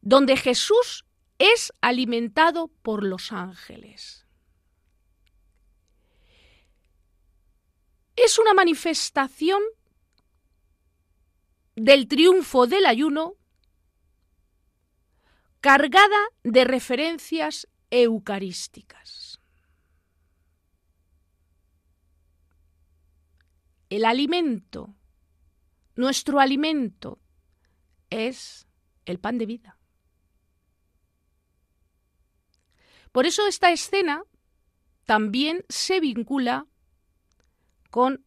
donde 0.00 0.38
Jesús 0.38 1.04
es 1.38 1.74
alimentado 1.82 2.68
por 2.68 3.04
los 3.04 3.32
ángeles. 3.32 4.26
Es 8.16 8.38
una 8.38 8.54
manifestación 8.54 9.60
del 11.76 12.08
triunfo 12.08 12.66
del 12.66 12.86
ayuno 12.86 13.34
cargada 15.60 16.28
de 16.44 16.64
referencias 16.64 17.68
eucarísticas. 17.90 19.23
El 23.94 24.04
alimento, 24.06 24.92
nuestro 25.94 26.40
alimento, 26.40 27.20
es 28.10 28.66
el 29.04 29.20
pan 29.20 29.38
de 29.38 29.46
vida. 29.46 29.78
Por 33.12 33.24
eso 33.24 33.46
esta 33.46 33.70
escena 33.70 34.24
también 35.04 35.64
se 35.68 36.00
vincula 36.00 36.66
con 37.88 38.24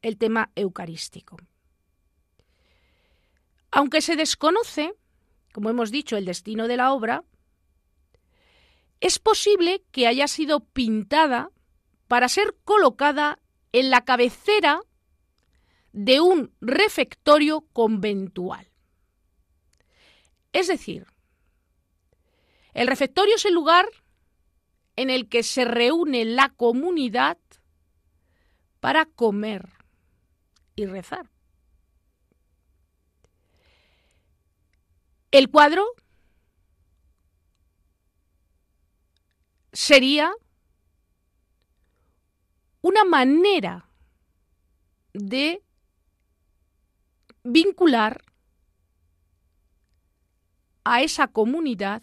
el 0.00 0.16
tema 0.16 0.52
eucarístico. 0.54 1.38
Aunque 3.72 4.00
se 4.00 4.14
desconoce, 4.14 4.94
como 5.52 5.70
hemos 5.70 5.90
dicho, 5.90 6.16
el 6.16 6.24
destino 6.24 6.68
de 6.68 6.76
la 6.76 6.92
obra, 6.92 7.24
es 9.00 9.18
posible 9.18 9.82
que 9.90 10.06
haya 10.06 10.28
sido 10.28 10.60
pintada 10.60 11.50
para 12.06 12.28
ser 12.28 12.54
colocada 12.62 13.40
en 13.72 13.90
la 13.90 14.04
cabecera 14.04 14.80
de 15.92 16.20
un 16.20 16.52
refectorio 16.60 17.62
conventual. 17.72 18.68
Es 20.52 20.68
decir, 20.68 21.06
el 22.74 22.86
refectorio 22.86 23.36
es 23.36 23.44
el 23.44 23.54
lugar 23.54 23.86
en 24.96 25.10
el 25.10 25.28
que 25.28 25.42
se 25.42 25.64
reúne 25.64 26.24
la 26.24 26.48
comunidad 26.50 27.38
para 28.80 29.06
comer 29.06 29.68
y 30.76 30.86
rezar. 30.86 31.30
El 35.30 35.50
cuadro 35.50 35.84
sería 39.72 40.32
una 42.80 43.04
manera 43.04 43.88
de 45.12 45.62
vincular 47.42 48.24
a 50.84 51.02
esa 51.02 51.28
comunidad 51.28 52.02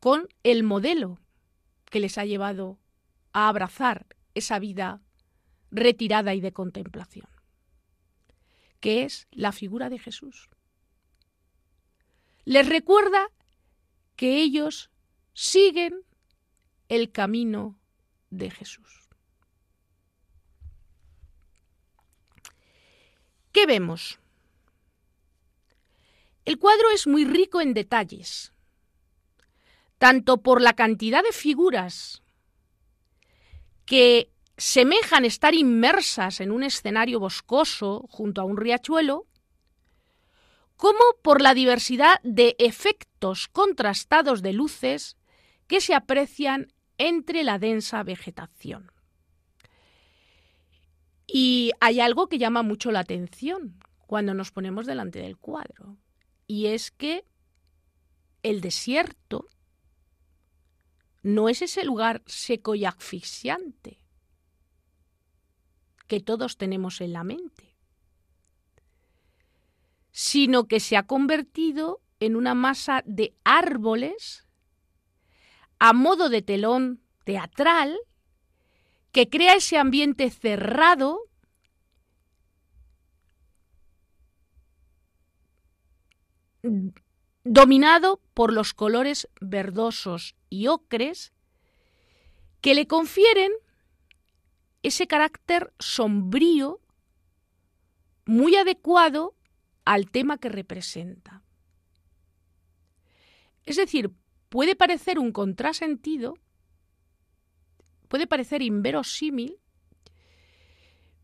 con 0.00 0.28
el 0.42 0.62
modelo 0.62 1.18
que 1.84 2.00
les 2.00 2.18
ha 2.18 2.24
llevado 2.24 2.78
a 3.32 3.48
abrazar 3.48 4.06
esa 4.34 4.58
vida 4.58 5.00
retirada 5.70 6.34
y 6.34 6.40
de 6.40 6.52
contemplación, 6.52 7.28
que 8.80 9.04
es 9.04 9.28
la 9.30 9.52
figura 9.52 9.88
de 9.90 9.98
Jesús. 9.98 10.48
Les 12.44 12.68
recuerda 12.68 13.28
que 14.16 14.42
ellos 14.42 14.90
siguen 15.32 16.02
el 16.88 17.12
camino 17.12 17.78
de 18.32 18.50
Jesús. 18.50 19.08
¿Qué 23.52 23.66
vemos? 23.66 24.18
El 26.44 26.58
cuadro 26.58 26.90
es 26.90 27.06
muy 27.06 27.24
rico 27.24 27.60
en 27.60 27.74
detalles 27.74 28.52
tanto 30.02 30.38
por 30.38 30.60
la 30.60 30.72
cantidad 30.72 31.22
de 31.22 31.30
figuras 31.30 32.24
que 33.84 34.32
semejan 34.56 35.24
estar 35.24 35.54
inmersas 35.54 36.40
en 36.40 36.50
un 36.50 36.64
escenario 36.64 37.20
boscoso 37.20 38.08
junto 38.10 38.40
a 38.40 38.44
un 38.44 38.56
riachuelo, 38.56 39.28
como 40.76 40.98
por 41.22 41.40
la 41.40 41.54
diversidad 41.54 42.20
de 42.24 42.56
efectos 42.58 43.46
contrastados 43.46 44.42
de 44.42 44.52
luces 44.52 45.16
que 45.68 45.80
se 45.80 45.94
aprecian 45.94 46.72
entre 47.02 47.42
la 47.42 47.58
densa 47.58 48.04
vegetación. 48.04 48.92
Y 51.26 51.72
hay 51.80 51.98
algo 51.98 52.28
que 52.28 52.38
llama 52.38 52.62
mucho 52.62 52.92
la 52.92 53.00
atención 53.00 53.80
cuando 54.06 54.34
nos 54.34 54.52
ponemos 54.52 54.86
delante 54.86 55.18
del 55.18 55.36
cuadro, 55.36 55.96
y 56.46 56.66
es 56.66 56.92
que 56.92 57.24
el 58.44 58.60
desierto 58.60 59.48
no 61.22 61.48
es 61.48 61.62
ese 61.62 61.84
lugar 61.84 62.22
seco 62.26 62.76
y 62.76 62.84
asfixiante 62.84 63.98
que 66.06 66.20
todos 66.20 66.56
tenemos 66.56 67.00
en 67.00 67.14
la 67.14 67.24
mente, 67.24 67.74
sino 70.12 70.68
que 70.68 70.78
se 70.78 70.96
ha 70.96 71.04
convertido 71.04 72.00
en 72.20 72.36
una 72.36 72.54
masa 72.54 73.02
de 73.06 73.34
árboles 73.42 74.46
a 75.84 75.92
modo 75.92 76.28
de 76.28 76.42
telón 76.42 77.02
teatral 77.24 77.98
que 79.10 79.28
crea 79.28 79.56
ese 79.56 79.78
ambiente 79.78 80.30
cerrado 80.30 81.28
dominado 87.42 88.20
por 88.32 88.52
los 88.52 88.74
colores 88.74 89.28
verdosos 89.40 90.36
y 90.48 90.68
ocres 90.68 91.32
que 92.60 92.76
le 92.76 92.86
confieren 92.86 93.50
ese 94.84 95.08
carácter 95.08 95.74
sombrío 95.80 96.80
muy 98.24 98.54
adecuado 98.54 99.34
al 99.84 100.12
tema 100.12 100.38
que 100.38 100.48
representa. 100.48 101.42
Es 103.64 103.74
decir, 103.74 104.12
puede 104.52 104.76
parecer 104.76 105.18
un 105.18 105.32
contrasentido, 105.32 106.34
puede 108.08 108.26
parecer 108.26 108.60
inverosímil, 108.60 109.58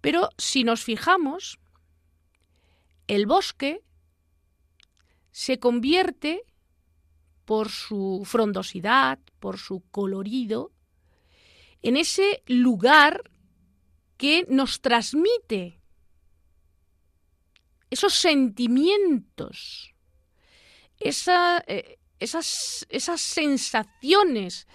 pero 0.00 0.30
si 0.38 0.64
nos 0.64 0.82
fijamos, 0.82 1.60
el 3.06 3.26
bosque 3.26 3.84
se 5.30 5.58
convierte 5.58 6.42
por 7.44 7.68
su 7.68 8.22
frondosidad, 8.24 9.18
por 9.40 9.58
su 9.58 9.82
colorido, 9.90 10.72
en 11.82 11.98
ese 11.98 12.42
lugar 12.46 13.30
que 14.16 14.46
nos 14.48 14.80
transmite 14.80 15.82
esos 17.90 18.14
sentimientos, 18.14 19.94
eh, 20.98 21.98
esas, 22.20 22.86
esas 22.90 23.20
sensaciones, 23.20 24.66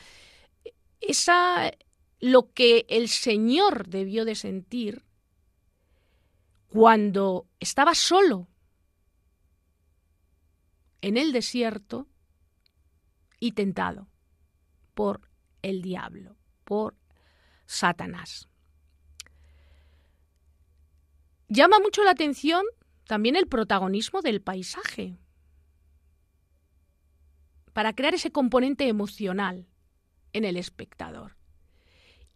esa, 1.02 1.72
lo 2.20 2.54
que 2.54 2.86
el 2.90 3.10
Señor 3.10 3.88
debió 3.88 4.26
de 4.26 4.36
sentir 4.36 5.04
cuando 6.70 7.48
estaba 7.60 7.94
solo 7.96 8.48
en 11.02 11.18
el 11.18 11.32
desierto 11.32 12.08
y 13.40 13.52
tentado 13.52 14.08
por 14.94 15.30
el 15.62 15.82
diablo, 15.82 16.38
por 16.64 16.96
Satanás. 17.66 18.48
Llama 21.50 21.80
mucho 21.80 22.04
la 22.04 22.12
atención 22.12 22.64
también 23.06 23.36
el 23.36 23.48
protagonismo 23.48 24.22
del 24.22 24.42
paisaje 24.42 25.20
para 27.74 27.94
crear 27.94 28.14
ese 28.14 28.32
componente 28.32 28.88
emocional 28.88 29.68
en 30.32 30.46
el 30.46 30.58
espectador 30.58 31.36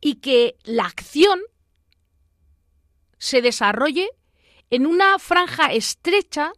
y 0.02 0.16
que 0.16 0.58
la 0.64 0.86
acción 0.86 1.40
se 3.18 3.42
desarrolle 3.42 4.10
en 4.70 4.86
una 4.86 5.18
franja 5.20 5.72
estrecha 5.72 6.52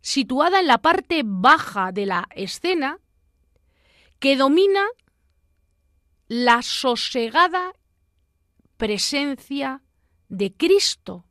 situada 0.00 0.60
en 0.60 0.66
la 0.66 0.78
parte 0.78 1.22
baja 1.24 1.92
de 1.92 2.06
la 2.06 2.28
escena 2.34 2.98
que 4.18 4.36
domina 4.36 4.84
la 6.26 6.62
sosegada 6.62 7.72
presencia 8.76 9.82
de 10.28 10.54
Cristo, 10.54 11.24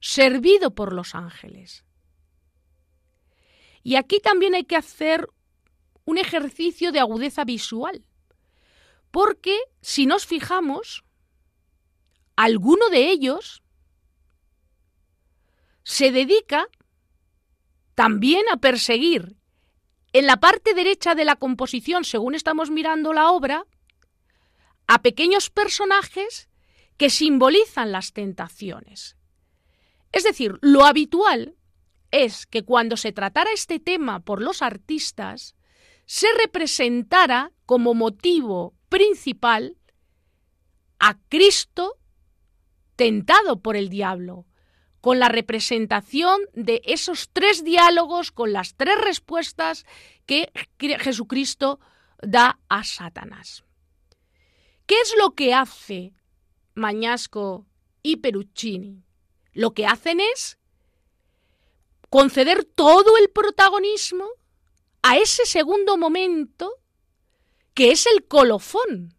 servido 0.00 0.74
por 0.74 0.92
los 0.92 1.14
ángeles. 1.14 1.85
Y 3.86 3.94
aquí 3.94 4.18
también 4.18 4.56
hay 4.56 4.64
que 4.64 4.74
hacer 4.74 5.28
un 6.06 6.18
ejercicio 6.18 6.90
de 6.90 6.98
agudeza 6.98 7.44
visual, 7.44 8.04
porque 9.12 9.56
si 9.80 10.06
nos 10.06 10.26
fijamos, 10.26 11.04
alguno 12.34 12.88
de 12.88 13.10
ellos 13.12 13.62
se 15.84 16.10
dedica 16.10 16.66
también 17.94 18.42
a 18.50 18.56
perseguir 18.56 19.36
en 20.12 20.26
la 20.26 20.38
parte 20.38 20.74
derecha 20.74 21.14
de 21.14 21.24
la 21.24 21.36
composición, 21.36 22.02
según 22.02 22.34
estamos 22.34 22.70
mirando 22.70 23.12
la 23.12 23.30
obra, 23.30 23.66
a 24.88 25.00
pequeños 25.00 25.48
personajes 25.48 26.48
que 26.96 27.08
simbolizan 27.08 27.92
las 27.92 28.12
tentaciones. 28.12 29.16
Es 30.10 30.24
decir, 30.24 30.58
lo 30.60 30.84
habitual 30.86 31.55
es 32.24 32.46
que 32.46 32.64
cuando 32.64 32.96
se 32.96 33.12
tratara 33.12 33.50
este 33.52 33.78
tema 33.78 34.20
por 34.20 34.40
los 34.40 34.62
artistas, 34.62 35.54
se 36.06 36.26
representara 36.42 37.52
como 37.66 37.94
motivo 37.94 38.74
principal 38.88 39.76
a 40.98 41.18
Cristo 41.28 41.98
tentado 42.94 43.60
por 43.60 43.76
el 43.76 43.88
diablo, 43.88 44.46
con 45.00 45.18
la 45.18 45.28
representación 45.28 46.40
de 46.54 46.80
esos 46.84 47.28
tres 47.32 47.64
diálogos, 47.64 48.32
con 48.32 48.52
las 48.52 48.74
tres 48.76 48.98
respuestas 48.98 49.84
que 50.24 50.50
Jesucristo 50.78 51.78
da 52.22 52.58
a 52.68 52.82
Satanás. 52.82 53.64
¿Qué 54.86 54.94
es 55.00 55.14
lo 55.18 55.34
que 55.34 55.52
hace 55.52 56.14
Mañasco 56.74 57.66
y 58.02 58.16
Peruccini? 58.16 59.04
Lo 59.52 59.74
que 59.74 59.86
hacen 59.86 60.20
es 60.20 60.58
conceder 62.08 62.64
todo 62.64 63.16
el 63.18 63.30
protagonismo 63.30 64.26
a 65.02 65.18
ese 65.18 65.46
segundo 65.46 65.96
momento 65.96 66.72
que 67.74 67.90
es 67.90 68.06
el 68.06 68.26
colofón 68.26 69.14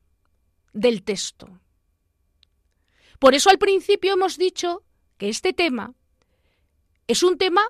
del 0.74 1.04
texto. 1.04 1.60
Por 3.20 3.36
eso 3.36 3.50
al 3.50 3.58
principio 3.58 4.14
hemos 4.14 4.38
dicho 4.38 4.84
que 5.18 5.30
este 5.30 5.54
tema 5.54 5.94
es 7.08 7.24
un 7.24 7.38
tema 7.38 7.62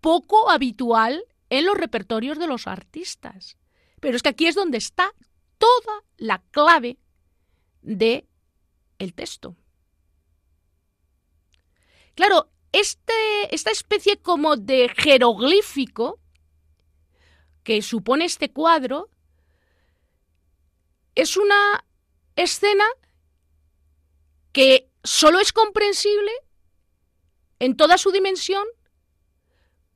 poco 0.00 0.50
habitual 0.50 1.24
en 1.48 1.66
los 1.66 1.76
repertorios 1.76 2.38
de 2.38 2.46
los 2.46 2.66
artistas. 2.66 3.56
Pero 4.00 4.16
es 4.16 4.22
que 4.22 4.30
aquí 4.30 4.46
es 4.46 4.54
donde 4.54 4.78
está 4.78 5.14
toda 5.58 6.02
la 6.16 6.42
clave 6.50 6.98
de 7.82 8.26
el 8.98 9.14
texto. 9.14 9.56
Claro, 12.14 12.51
este, 12.72 13.54
esta 13.54 13.70
especie 13.70 14.18
como 14.18 14.56
de 14.56 14.88
jeroglífico 14.96 16.18
que 17.62 17.82
supone 17.82 18.24
este 18.24 18.50
cuadro 18.50 19.08
es 21.14 21.36
una 21.36 21.84
escena 22.34 22.84
que 24.52 24.88
solo 25.04 25.38
es 25.38 25.52
comprensible 25.52 26.32
en 27.58 27.76
toda 27.76 27.98
su 27.98 28.10
dimensión 28.10 28.66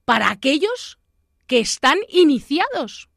para 0.05 0.31
aquellos 0.31 0.99
que 1.47 1.59
están 1.61 1.99
iniciados. 2.09 3.09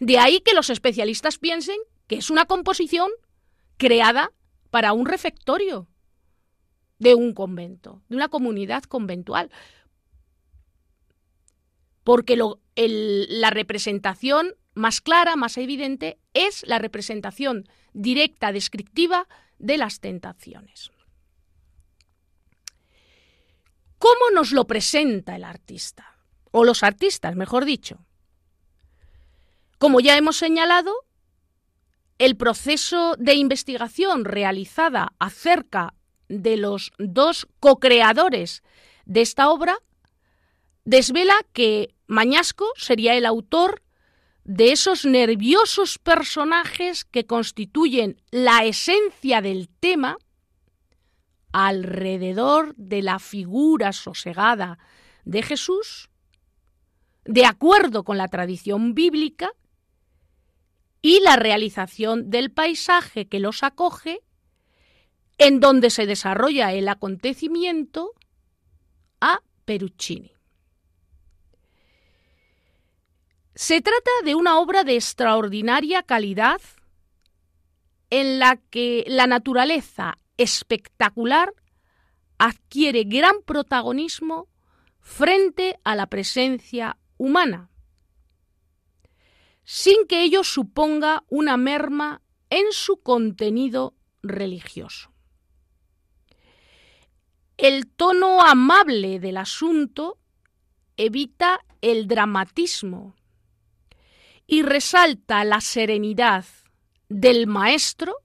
De 0.00 0.18
ahí 0.18 0.40
que 0.40 0.54
los 0.54 0.70
especialistas 0.70 1.38
piensen 1.38 1.78
que 2.06 2.16
es 2.16 2.30
una 2.30 2.44
composición 2.44 3.10
creada 3.76 4.32
para 4.70 4.92
un 4.92 5.06
refectorio 5.06 5.88
de 7.04 7.14
un 7.14 7.34
convento, 7.34 8.02
de 8.08 8.16
una 8.16 8.28
comunidad 8.28 8.82
conventual. 8.84 9.50
Porque 12.02 12.36
la 12.36 13.50
representación 13.50 14.54
más 14.74 15.02
clara, 15.02 15.36
más 15.36 15.58
evidente, 15.58 16.18
es 16.32 16.66
la 16.66 16.78
representación 16.78 17.68
directa, 17.92 18.52
descriptiva 18.52 19.28
de 19.58 19.76
las 19.76 20.00
tentaciones. 20.00 20.90
¿Cómo 23.98 24.30
nos 24.32 24.52
lo 24.52 24.66
presenta 24.66 25.36
el 25.36 25.44
artista? 25.44 26.16
O 26.52 26.64
los 26.64 26.82
artistas, 26.82 27.36
mejor 27.36 27.66
dicho. 27.66 27.98
Como 29.78 30.00
ya 30.00 30.16
hemos 30.16 30.38
señalado, 30.38 30.94
el 32.16 32.36
proceso 32.38 33.16
de 33.18 33.34
investigación 33.34 34.24
realizada 34.24 35.12
acerca 35.18 35.94
de 36.28 36.56
los 36.56 36.92
dos 36.98 37.46
co-creadores 37.60 38.62
de 39.04 39.20
esta 39.20 39.50
obra 39.50 39.78
desvela 40.84 41.34
que 41.52 41.94
Mañasco 42.06 42.66
sería 42.76 43.14
el 43.14 43.26
autor 43.26 43.82
de 44.44 44.72
esos 44.72 45.06
nerviosos 45.06 45.98
personajes 45.98 47.04
que 47.04 47.26
constituyen 47.26 48.20
la 48.30 48.64
esencia 48.64 49.40
del 49.40 49.68
tema 49.68 50.18
alrededor 51.52 52.74
de 52.76 53.00
la 53.00 53.18
figura 53.18 53.92
sosegada 53.92 54.78
de 55.24 55.42
Jesús, 55.42 56.10
de 57.24 57.46
acuerdo 57.46 58.04
con 58.04 58.18
la 58.18 58.28
tradición 58.28 58.94
bíblica, 58.94 59.50
y 61.04 61.20
la 61.20 61.36
realización 61.36 62.30
del 62.30 62.50
paisaje 62.50 63.28
que 63.28 63.38
los 63.38 63.62
acoge, 63.62 64.22
en 65.38 65.60
donde 65.60 65.90
se 65.90 66.06
desarrolla 66.06 66.72
el 66.72 66.88
acontecimiento, 66.88 68.12
a 69.20 69.40
Peruccini. 69.64 70.32
Se 73.54 73.80
trata 73.80 74.10
de 74.24 74.34
una 74.34 74.58
obra 74.58 74.84
de 74.84 74.96
extraordinaria 74.96 76.02
calidad 76.02 76.60
en 78.10 78.38
la 78.38 78.56
que 78.56 79.04
la 79.06 79.26
naturaleza 79.26 80.18
espectacular 80.36 81.54
adquiere 82.38 83.04
gran 83.04 83.42
protagonismo 83.46 84.48
frente 85.00 85.78
a 85.84 85.94
la 85.94 86.06
presencia 86.06 86.98
humana, 87.16 87.70
sin 89.62 90.06
que 90.06 90.22
ello 90.22 90.44
suponga 90.44 91.24
una 91.28 91.56
merma 91.56 92.22
en 92.50 92.66
su 92.72 93.00
contenido 93.02 93.94
religioso. 94.22 95.13
El 97.56 97.86
tono 97.86 98.42
amable 98.42 99.20
del 99.20 99.36
asunto 99.36 100.18
evita 100.96 101.60
el 101.80 102.08
dramatismo 102.08 103.14
y 104.46 104.62
resalta 104.62 105.44
la 105.44 105.60
serenidad 105.60 106.44
del 107.08 107.46
Maestro, 107.46 108.16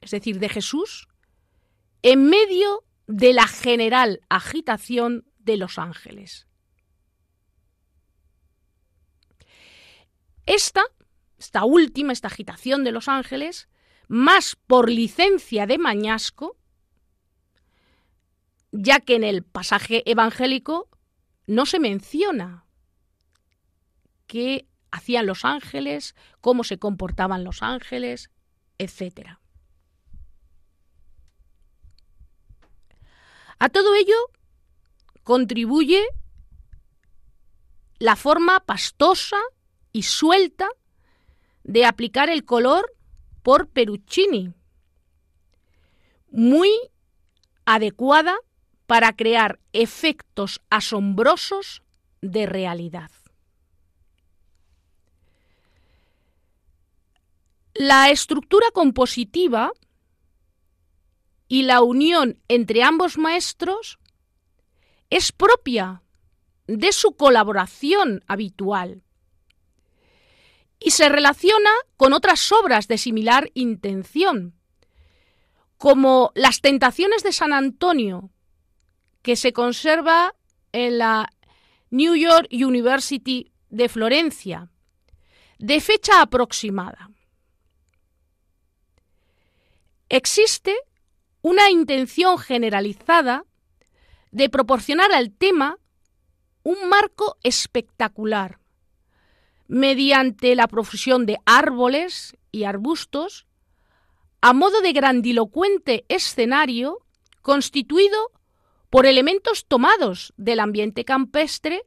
es 0.00 0.10
decir, 0.10 0.38
de 0.38 0.48
Jesús, 0.48 1.08
en 2.02 2.28
medio 2.28 2.84
de 3.06 3.32
la 3.32 3.46
general 3.46 4.20
agitación 4.28 5.24
de 5.38 5.56
los 5.56 5.78
ángeles. 5.78 6.46
Esta, 10.44 10.82
esta 11.38 11.64
última, 11.64 12.12
esta 12.12 12.28
agitación 12.28 12.84
de 12.84 12.92
los 12.92 13.08
ángeles, 13.08 13.68
más 14.08 14.56
por 14.66 14.90
licencia 14.90 15.66
de 15.66 15.78
Mañasco, 15.78 16.56
ya 18.78 19.00
que 19.00 19.16
en 19.16 19.24
el 19.24 19.42
pasaje 19.42 20.08
evangélico 20.10 20.88
no 21.46 21.66
se 21.66 21.78
menciona 21.78 22.64
que 24.26 24.66
hacían 24.90 25.26
los 25.26 25.44
ángeles, 25.44 26.14
cómo 26.40 26.64
se 26.64 26.78
comportaban 26.78 27.44
los 27.44 27.62
ángeles, 27.62 28.30
etc. 28.78 29.38
A 33.58 33.68
todo 33.68 33.94
ello 33.94 34.16
contribuye 35.22 36.04
la 37.98 38.16
forma 38.16 38.60
pastosa 38.60 39.38
y 39.92 40.02
suelta 40.02 40.68
de 41.62 41.84
aplicar 41.84 42.28
el 42.28 42.44
color 42.44 42.94
por 43.42 43.68
Peruccini, 43.68 44.52
muy 46.30 46.70
adecuada 47.64 48.36
para 48.86 49.14
crear 49.14 49.58
efectos 49.72 50.60
asombrosos 50.70 51.82
de 52.20 52.46
realidad. 52.46 53.10
La 57.74 58.10
estructura 58.10 58.66
compositiva 58.72 59.72
y 61.48 61.62
la 61.62 61.82
unión 61.82 62.40
entre 62.48 62.82
ambos 62.82 63.18
maestros 63.18 63.98
es 65.10 65.30
propia 65.30 66.02
de 66.66 66.92
su 66.92 67.12
colaboración 67.12 68.24
habitual 68.26 69.02
y 70.78 70.92
se 70.92 71.08
relaciona 71.08 71.70
con 71.96 72.12
otras 72.12 72.50
obras 72.52 72.88
de 72.88 72.98
similar 72.98 73.50
intención, 73.54 74.54
como 75.78 76.32
Las 76.34 76.60
Tentaciones 76.60 77.22
de 77.22 77.32
San 77.32 77.52
Antonio, 77.52 78.30
que 79.26 79.34
se 79.34 79.52
conserva 79.52 80.36
en 80.70 80.98
la 80.98 81.32
New 81.90 82.14
York 82.14 82.46
University 82.52 83.50
de 83.70 83.88
Florencia, 83.88 84.70
de 85.58 85.80
fecha 85.80 86.22
aproximada. 86.22 87.10
Existe 90.08 90.76
una 91.42 91.70
intención 91.70 92.38
generalizada 92.38 93.44
de 94.30 94.48
proporcionar 94.48 95.10
al 95.10 95.32
tema 95.32 95.76
un 96.62 96.88
marco 96.88 97.36
espectacular, 97.42 98.60
mediante 99.66 100.54
la 100.54 100.68
profusión 100.68 101.26
de 101.26 101.38
árboles 101.46 102.36
y 102.52 102.62
arbustos, 102.62 103.48
a 104.40 104.52
modo 104.52 104.80
de 104.82 104.92
grandilocuente 104.92 106.04
escenario 106.08 107.00
constituido 107.42 108.30
por 108.96 109.04
elementos 109.04 109.66
tomados 109.66 110.32
del 110.38 110.58
ambiente 110.58 111.04
campestre 111.04 111.84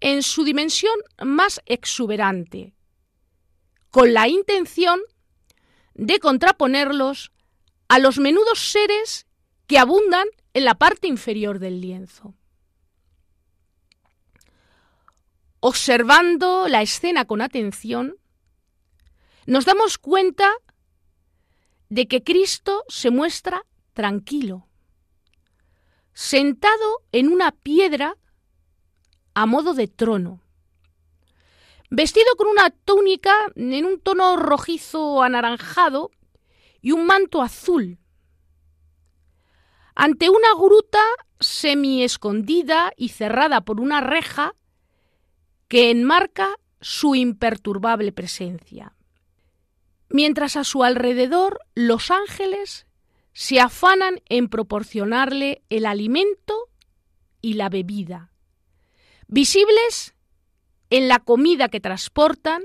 en 0.00 0.24
su 0.24 0.42
dimensión 0.42 0.96
más 1.24 1.60
exuberante, 1.66 2.74
con 3.90 4.12
la 4.12 4.26
intención 4.26 4.98
de 5.94 6.18
contraponerlos 6.18 7.30
a 7.86 8.00
los 8.00 8.18
menudos 8.18 8.58
seres 8.58 9.28
que 9.68 9.78
abundan 9.78 10.26
en 10.52 10.64
la 10.64 10.74
parte 10.74 11.06
inferior 11.06 11.60
del 11.60 11.80
lienzo. 11.80 12.34
Observando 15.60 16.66
la 16.66 16.82
escena 16.82 17.26
con 17.26 17.40
atención, 17.40 18.16
nos 19.46 19.64
damos 19.64 19.96
cuenta 19.96 20.50
de 21.88 22.08
que 22.08 22.24
Cristo 22.24 22.82
se 22.88 23.12
muestra 23.12 23.64
tranquilo, 23.92 24.65
sentado 26.16 27.02
en 27.12 27.30
una 27.30 27.52
piedra 27.52 28.16
a 29.34 29.44
modo 29.44 29.74
de 29.74 29.86
trono, 29.86 30.40
vestido 31.90 32.34
con 32.38 32.46
una 32.46 32.70
túnica 32.70 33.34
en 33.54 33.84
un 33.84 34.00
tono 34.00 34.34
rojizo 34.38 35.22
anaranjado 35.22 36.10
y 36.80 36.92
un 36.92 37.04
manto 37.04 37.42
azul, 37.42 37.98
ante 39.94 40.30
una 40.30 40.54
gruta 40.54 41.02
semi 41.38 42.02
escondida 42.02 42.92
y 42.96 43.10
cerrada 43.10 43.60
por 43.60 43.78
una 43.78 44.00
reja 44.00 44.54
que 45.68 45.90
enmarca 45.90 46.56
su 46.80 47.14
imperturbable 47.14 48.12
presencia. 48.12 48.96
Mientras 50.08 50.56
a 50.56 50.64
su 50.64 50.82
alrededor 50.82 51.60
los 51.74 52.10
ángeles 52.10 52.85
se 53.36 53.60
afanan 53.60 54.22
en 54.30 54.48
proporcionarle 54.48 55.62
el 55.68 55.84
alimento 55.84 56.70
y 57.42 57.52
la 57.52 57.68
bebida, 57.68 58.32
visibles 59.28 60.14
en 60.88 61.06
la 61.06 61.18
comida 61.18 61.68
que 61.68 61.78
transportan 61.78 62.62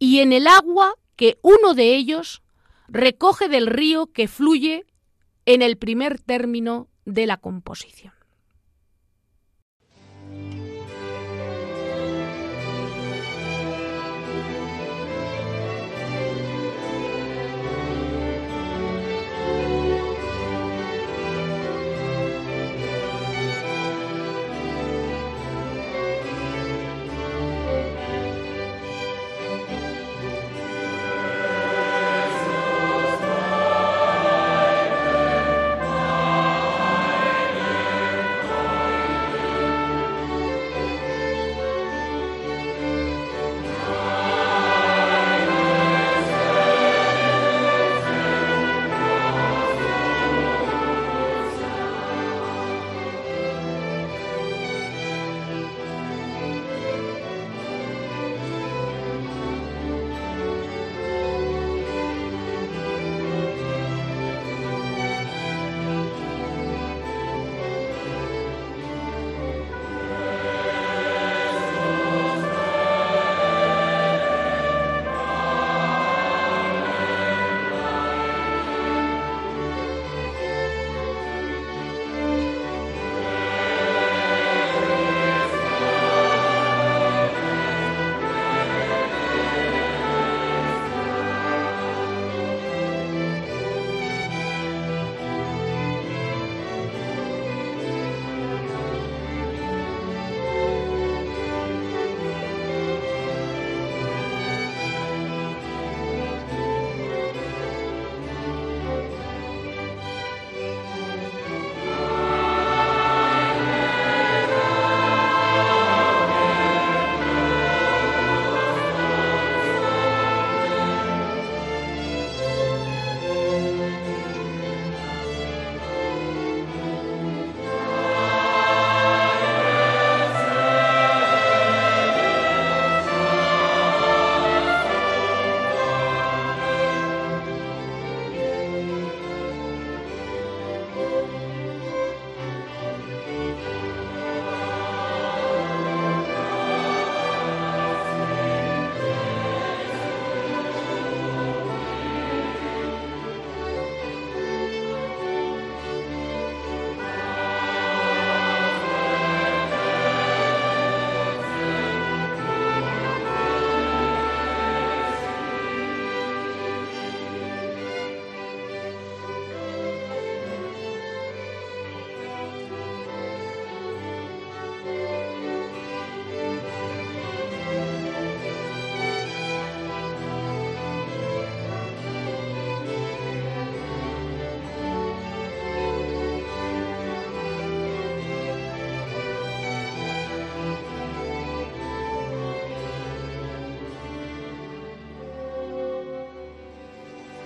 y 0.00 0.18
en 0.18 0.32
el 0.32 0.48
agua 0.48 0.96
que 1.14 1.38
uno 1.42 1.74
de 1.74 1.94
ellos 1.94 2.42
recoge 2.88 3.48
del 3.48 3.68
río 3.68 4.08
que 4.08 4.26
fluye 4.26 4.86
en 5.44 5.62
el 5.62 5.76
primer 5.76 6.18
término 6.18 6.88
de 7.04 7.28
la 7.28 7.36
composición. 7.36 8.12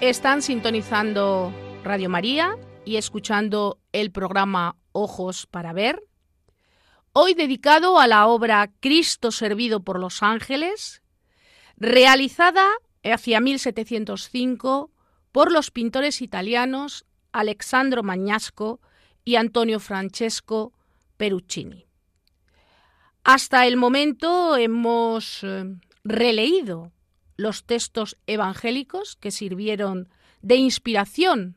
Están 0.00 0.40
sintonizando 0.40 1.52
Radio 1.84 2.08
María 2.08 2.56
y 2.86 2.96
escuchando 2.96 3.78
el 3.92 4.10
programa 4.10 4.76
Ojos 4.92 5.46
para 5.46 5.74
Ver, 5.74 6.02
hoy 7.12 7.34
dedicado 7.34 8.00
a 8.00 8.06
la 8.06 8.26
obra 8.26 8.70
Cristo 8.80 9.30
servido 9.30 9.80
por 9.80 10.00
los 10.00 10.22
ángeles, 10.22 11.02
realizada 11.76 12.66
hacia 13.04 13.42
1705 13.42 14.90
por 15.32 15.52
los 15.52 15.70
pintores 15.70 16.22
italianos 16.22 17.04
Alexandro 17.30 18.02
Magnasco 18.02 18.80
y 19.22 19.36
Antonio 19.36 19.80
Francesco 19.80 20.72
Peruccini. 21.18 21.84
Hasta 23.22 23.66
el 23.66 23.76
momento 23.76 24.56
hemos 24.56 25.44
eh, 25.44 25.64
releído 26.04 26.90
los 27.40 27.64
textos 27.64 28.18
evangélicos 28.26 29.16
que 29.16 29.30
sirvieron 29.30 30.10
de 30.42 30.56
inspiración 30.56 31.56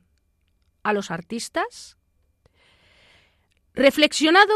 a 0.82 0.94
los 0.94 1.12
artistas, 1.12 1.98
reflexionado 3.74 4.54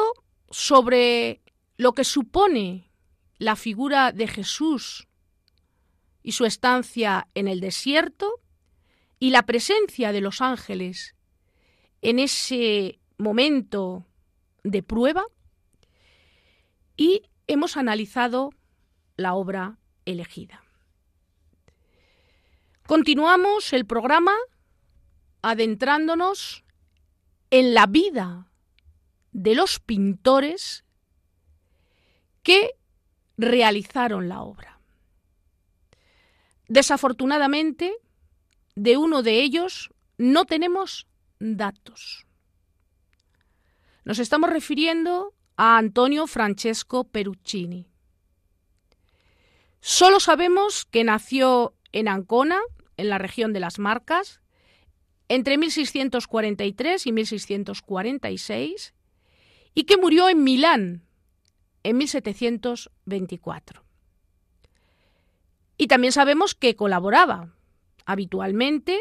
sobre 0.49 1.41
lo 1.75 1.91
que 1.91 2.05
supone 2.05 2.89
la 3.39 3.57
figura 3.57 4.13
de 4.13 4.27
Jesús 4.27 5.09
y 6.23 6.31
su 6.31 6.45
estancia 6.45 7.27
en 7.33 7.49
el 7.49 7.59
desierto 7.59 8.41
y 9.19 9.31
la 9.31 9.45
presencia 9.45 10.13
de 10.13 10.21
los 10.21 10.41
ángeles 10.41 11.15
en 12.01 12.19
ese 12.19 12.99
momento 13.17 14.05
de 14.63 14.81
prueba 14.81 15.25
y 16.95 17.23
hemos 17.47 17.75
analizado 17.75 18.51
la 19.17 19.33
obra 19.33 19.77
elegida. 20.05 20.66
Continuamos 22.87 23.73
el 23.73 23.85
programa 23.85 24.31
adentrándonos 25.41 26.63
en 27.49 27.73
la 27.73 27.85
vida 27.85 28.49
de 29.33 29.55
los 29.55 29.81
pintores 29.81 30.85
que 32.43 32.71
realizaron 33.35 34.29
la 34.29 34.41
obra. 34.41 34.79
Desafortunadamente, 36.69 37.93
de 38.75 38.95
uno 38.95 39.21
de 39.21 39.41
ellos 39.41 39.89
no 40.17 40.45
tenemos 40.45 41.07
datos. 41.39 42.25
Nos 44.05 44.19
estamos 44.19 44.49
refiriendo 44.49 45.33
a 45.57 45.77
Antonio 45.77 46.25
Francesco 46.25 47.03
Peruccini. 47.03 47.85
Solo 49.81 50.21
sabemos 50.21 50.85
que 50.85 51.03
nació 51.03 51.73
en 51.91 52.07
Ancona, 52.07 52.61
en 52.97 53.09
la 53.09 53.17
región 53.17 53.53
de 53.53 53.59
las 53.59 53.79
Marcas, 53.79 54.41
entre 55.29 55.57
1643 55.57 57.05
y 57.05 57.11
1646, 57.11 58.93
y 59.73 59.83
que 59.83 59.97
murió 59.97 60.29
en 60.29 60.43
Milán 60.43 61.03
en 61.83 61.97
1724. 61.97 63.83
Y 65.77 65.87
también 65.87 66.11
sabemos 66.11 66.55
que 66.55 66.75
colaboraba 66.75 67.53
habitualmente 68.05 68.99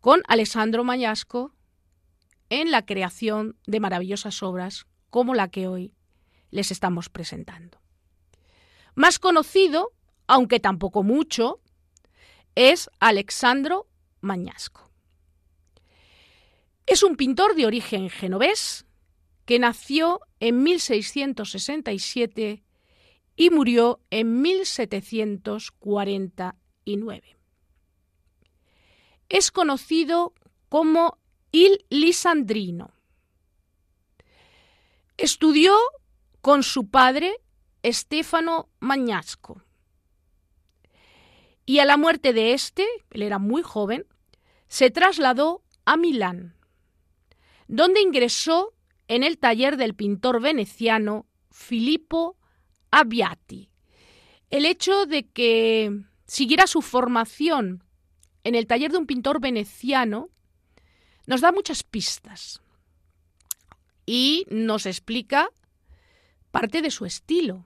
con 0.00 0.22
Alessandro 0.26 0.84
Mañasco 0.84 1.52
en 2.48 2.70
la 2.70 2.84
creación 2.84 3.56
de 3.66 3.80
maravillosas 3.80 4.42
obras 4.42 4.86
como 5.10 5.34
la 5.34 5.48
que 5.48 5.68
hoy 5.68 5.94
les 6.50 6.70
estamos 6.70 7.08
presentando. 7.08 7.80
Más 8.94 9.18
conocido, 9.18 9.92
aunque 10.26 10.60
tampoco 10.60 11.02
mucho, 11.02 11.61
es 12.54 12.90
Alexandro 13.00 13.88
Mañasco. 14.20 14.90
Es 16.86 17.02
un 17.02 17.16
pintor 17.16 17.54
de 17.54 17.66
origen 17.66 18.08
genovés 18.10 18.86
que 19.44 19.58
nació 19.58 20.20
en 20.40 20.62
1667 20.62 22.62
y 23.36 23.50
murió 23.50 24.00
en 24.10 24.40
1749. 24.42 27.36
Es 29.28 29.50
conocido 29.50 30.32
como 30.68 31.18
Il 31.50 31.84
Lisandrino 31.90 32.94
Estudió 35.16 35.74
con 36.40 36.62
su 36.62 36.90
padre 36.90 37.34
Stefano 37.84 38.70
Magnasco. 38.80 39.62
Y 41.64 41.78
a 41.78 41.84
la 41.84 41.96
muerte 41.96 42.32
de 42.32 42.52
este, 42.52 42.86
él 43.10 43.22
era 43.22 43.38
muy 43.38 43.62
joven, 43.62 44.06
se 44.68 44.90
trasladó 44.90 45.62
a 45.84 45.96
Milán, 45.96 46.56
donde 47.68 48.00
ingresó 48.00 48.74
en 49.08 49.22
el 49.22 49.38
taller 49.38 49.76
del 49.76 49.94
pintor 49.94 50.40
veneciano 50.40 51.26
Filippo 51.50 52.36
Abbiati. 52.90 53.70
El 54.50 54.66
hecho 54.66 55.06
de 55.06 55.28
que 55.28 56.04
siguiera 56.26 56.66
su 56.66 56.82
formación 56.82 57.84
en 58.44 58.54
el 58.54 58.66
taller 58.66 58.90
de 58.90 58.98
un 58.98 59.06
pintor 59.06 59.40
veneciano 59.40 60.30
nos 61.26 61.40
da 61.40 61.52
muchas 61.52 61.82
pistas 61.82 62.60
y 64.06 64.46
nos 64.50 64.86
explica 64.86 65.48
parte 66.50 66.82
de 66.82 66.90
su 66.90 67.06
estilo. 67.06 67.64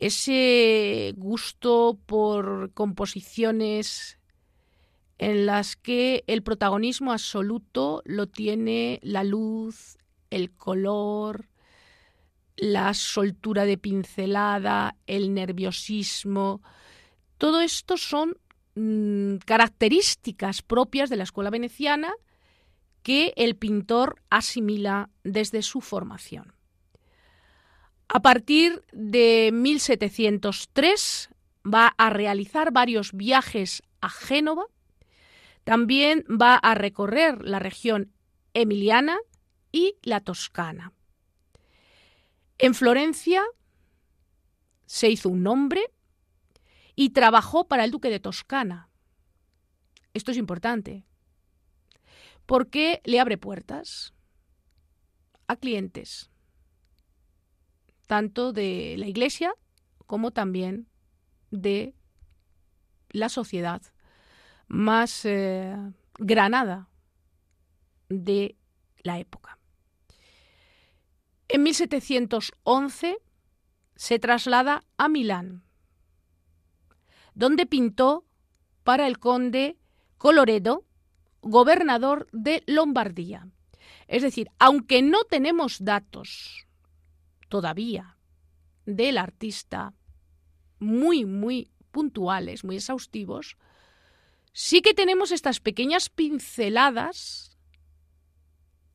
Ese 0.00 1.12
gusto 1.18 1.98
por 2.06 2.72
composiciones 2.72 4.18
en 5.18 5.44
las 5.44 5.76
que 5.76 6.24
el 6.26 6.42
protagonismo 6.42 7.12
absoluto 7.12 8.00
lo 8.06 8.26
tiene 8.26 8.98
la 9.02 9.24
luz, 9.24 9.98
el 10.30 10.52
color, 10.52 11.50
la 12.56 12.94
soltura 12.94 13.66
de 13.66 13.76
pincelada, 13.76 14.96
el 15.06 15.34
nerviosismo. 15.34 16.62
Todo 17.36 17.60
esto 17.60 17.98
son 17.98 18.38
mm, 18.76 19.36
características 19.44 20.62
propias 20.62 21.10
de 21.10 21.16
la 21.16 21.24
escuela 21.24 21.50
veneciana 21.50 22.14
que 23.02 23.34
el 23.36 23.54
pintor 23.54 24.22
asimila 24.30 25.10
desde 25.24 25.60
su 25.60 25.82
formación. 25.82 26.54
A 28.12 28.22
partir 28.22 28.82
de 28.90 29.50
1703 29.52 31.30
va 31.64 31.94
a 31.96 32.10
realizar 32.10 32.72
varios 32.72 33.12
viajes 33.12 33.84
a 34.00 34.10
Génova, 34.10 34.64
también 35.62 36.24
va 36.24 36.56
a 36.56 36.74
recorrer 36.74 37.40
la 37.44 37.60
región 37.60 38.12
emiliana 38.52 39.16
y 39.70 39.94
la 40.02 40.18
toscana. 40.18 40.92
En 42.58 42.74
Florencia 42.74 43.44
se 44.86 45.08
hizo 45.08 45.28
un 45.28 45.44
nombre 45.44 45.80
y 46.96 47.10
trabajó 47.10 47.68
para 47.68 47.84
el 47.84 47.92
duque 47.92 48.10
de 48.10 48.18
Toscana. 48.18 48.88
Esto 50.14 50.32
es 50.32 50.36
importante 50.36 51.04
porque 52.44 53.02
le 53.04 53.20
abre 53.20 53.38
puertas 53.38 54.14
a 55.46 55.54
clientes, 55.54 56.29
tanto 58.10 58.52
de 58.52 58.96
la 58.98 59.06
Iglesia 59.06 59.54
como 60.08 60.32
también 60.32 60.88
de 61.52 61.94
la 63.10 63.28
sociedad 63.28 63.80
más 64.66 65.24
eh, 65.24 65.76
granada 66.18 66.88
de 68.08 68.56
la 69.04 69.20
época. 69.20 69.58
En 71.46 71.62
1711 71.62 73.18
se 73.94 74.18
traslada 74.18 74.82
a 74.96 75.08
Milán, 75.08 75.62
donde 77.34 77.64
pintó 77.64 78.24
para 78.82 79.06
el 79.06 79.20
conde 79.20 79.78
Coloredo 80.18 80.84
gobernador 81.42 82.26
de 82.32 82.64
Lombardía. 82.66 83.46
Es 84.08 84.22
decir, 84.22 84.50
aunque 84.58 85.00
no 85.00 85.22
tenemos 85.22 85.84
datos 85.84 86.66
todavía 87.50 88.16
del 88.86 89.18
artista 89.18 89.92
muy, 90.78 91.26
muy 91.26 91.70
puntuales, 91.90 92.64
muy 92.64 92.76
exhaustivos, 92.76 93.58
sí 94.52 94.80
que 94.80 94.94
tenemos 94.94 95.32
estas 95.32 95.60
pequeñas 95.60 96.08
pinceladas 96.08 97.58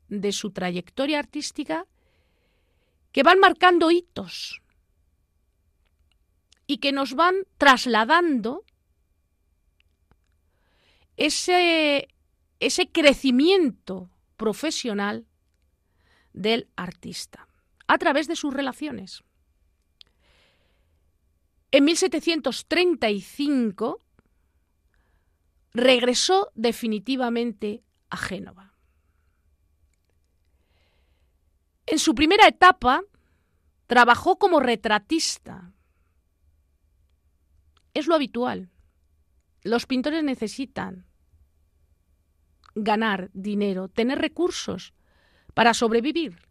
de 0.08 0.32
su 0.32 0.52
trayectoria 0.52 1.20
artística 1.20 1.86
que 3.12 3.24
van 3.24 3.40
marcando 3.40 3.92
hitos 3.92 4.62
y 6.66 6.78
que 6.78 6.92
nos 6.92 7.14
van 7.14 7.36
trasladando 7.58 8.64
ese 11.18 12.08
ese 12.60 12.88
crecimiento 12.88 14.10
profesional 14.38 15.28
del 16.34 16.70
artista 16.76 17.48
a 17.88 17.98
través 17.98 18.28
de 18.28 18.36
sus 18.36 18.54
relaciones. 18.54 19.24
En 21.72 21.86
1735 21.86 24.00
regresó 25.74 26.52
definitivamente 26.56 27.84
a 28.10 28.18
Génova. 28.18 28.74
En 31.86 32.00
su 32.00 32.16
primera 32.16 32.48
etapa 32.48 33.04
trabajó 33.88 34.38
como 34.38 34.60
retratista. 34.60 35.72
Es 37.94 38.08
lo 38.08 38.16
habitual. 38.16 38.72
Los 39.64 39.86
pintores 39.86 40.24
necesitan 40.24 41.06
ganar 42.76 43.30
dinero, 43.34 43.88
tener 43.88 44.20
recursos 44.20 44.94
para 45.54 45.74
sobrevivir. 45.74 46.45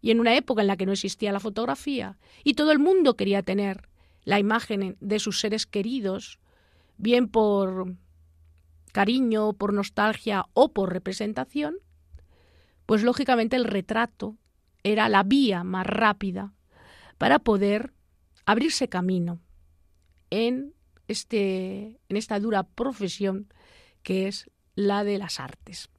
Y 0.00 0.10
en 0.10 0.20
una 0.20 0.36
época 0.36 0.62
en 0.62 0.68
la 0.68 0.76
que 0.76 0.86
no 0.86 0.92
existía 0.92 1.32
la 1.32 1.40
fotografía 1.40 2.18
y 2.44 2.54
todo 2.54 2.72
el 2.72 2.78
mundo 2.78 3.16
quería 3.16 3.42
tener 3.42 3.88
la 4.24 4.38
imagen 4.38 4.96
de 5.00 5.18
sus 5.18 5.40
seres 5.40 5.66
queridos, 5.66 6.38
bien 6.96 7.28
por 7.28 7.94
cariño, 8.92 9.52
por 9.52 9.72
nostalgia 9.72 10.46
o 10.54 10.72
por 10.72 10.92
representación, 10.92 11.76
pues 12.86 13.02
lógicamente 13.02 13.56
el 13.56 13.64
retrato 13.64 14.36
era 14.82 15.08
la 15.08 15.22
vía 15.22 15.64
más 15.64 15.86
rápida 15.86 16.54
para 17.18 17.38
poder 17.38 17.92
abrirse 18.46 18.88
camino 18.88 19.40
en, 20.30 20.74
este, 21.06 22.00
en 22.08 22.16
esta 22.16 22.40
dura 22.40 22.62
profesión 22.62 23.52
que 24.02 24.28
es 24.28 24.50
la 24.74 25.04
de 25.04 25.18
las 25.18 25.40
artes. 25.40 25.90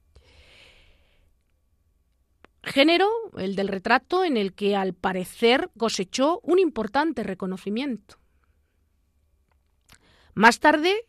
Género, 2.62 3.08
el 3.38 3.56
del 3.56 3.68
retrato, 3.68 4.22
en 4.22 4.36
el 4.36 4.54
que 4.54 4.76
al 4.76 4.92
parecer 4.92 5.70
cosechó 5.78 6.40
un 6.42 6.58
importante 6.58 7.22
reconocimiento. 7.22 8.18
Más 10.34 10.60
tarde 10.60 11.06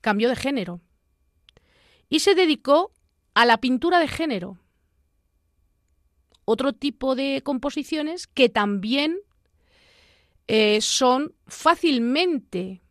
cambió 0.00 0.28
de 0.28 0.36
género 0.36 0.80
y 2.08 2.20
se 2.20 2.34
dedicó 2.34 2.92
a 3.34 3.46
la 3.46 3.58
pintura 3.58 3.98
de 3.98 4.08
género, 4.08 4.58
otro 6.44 6.72
tipo 6.72 7.14
de 7.14 7.42
composiciones 7.42 8.26
que 8.26 8.48
también 8.48 9.18
eh, 10.48 10.80
son 10.80 11.34
fácilmente 11.46 12.82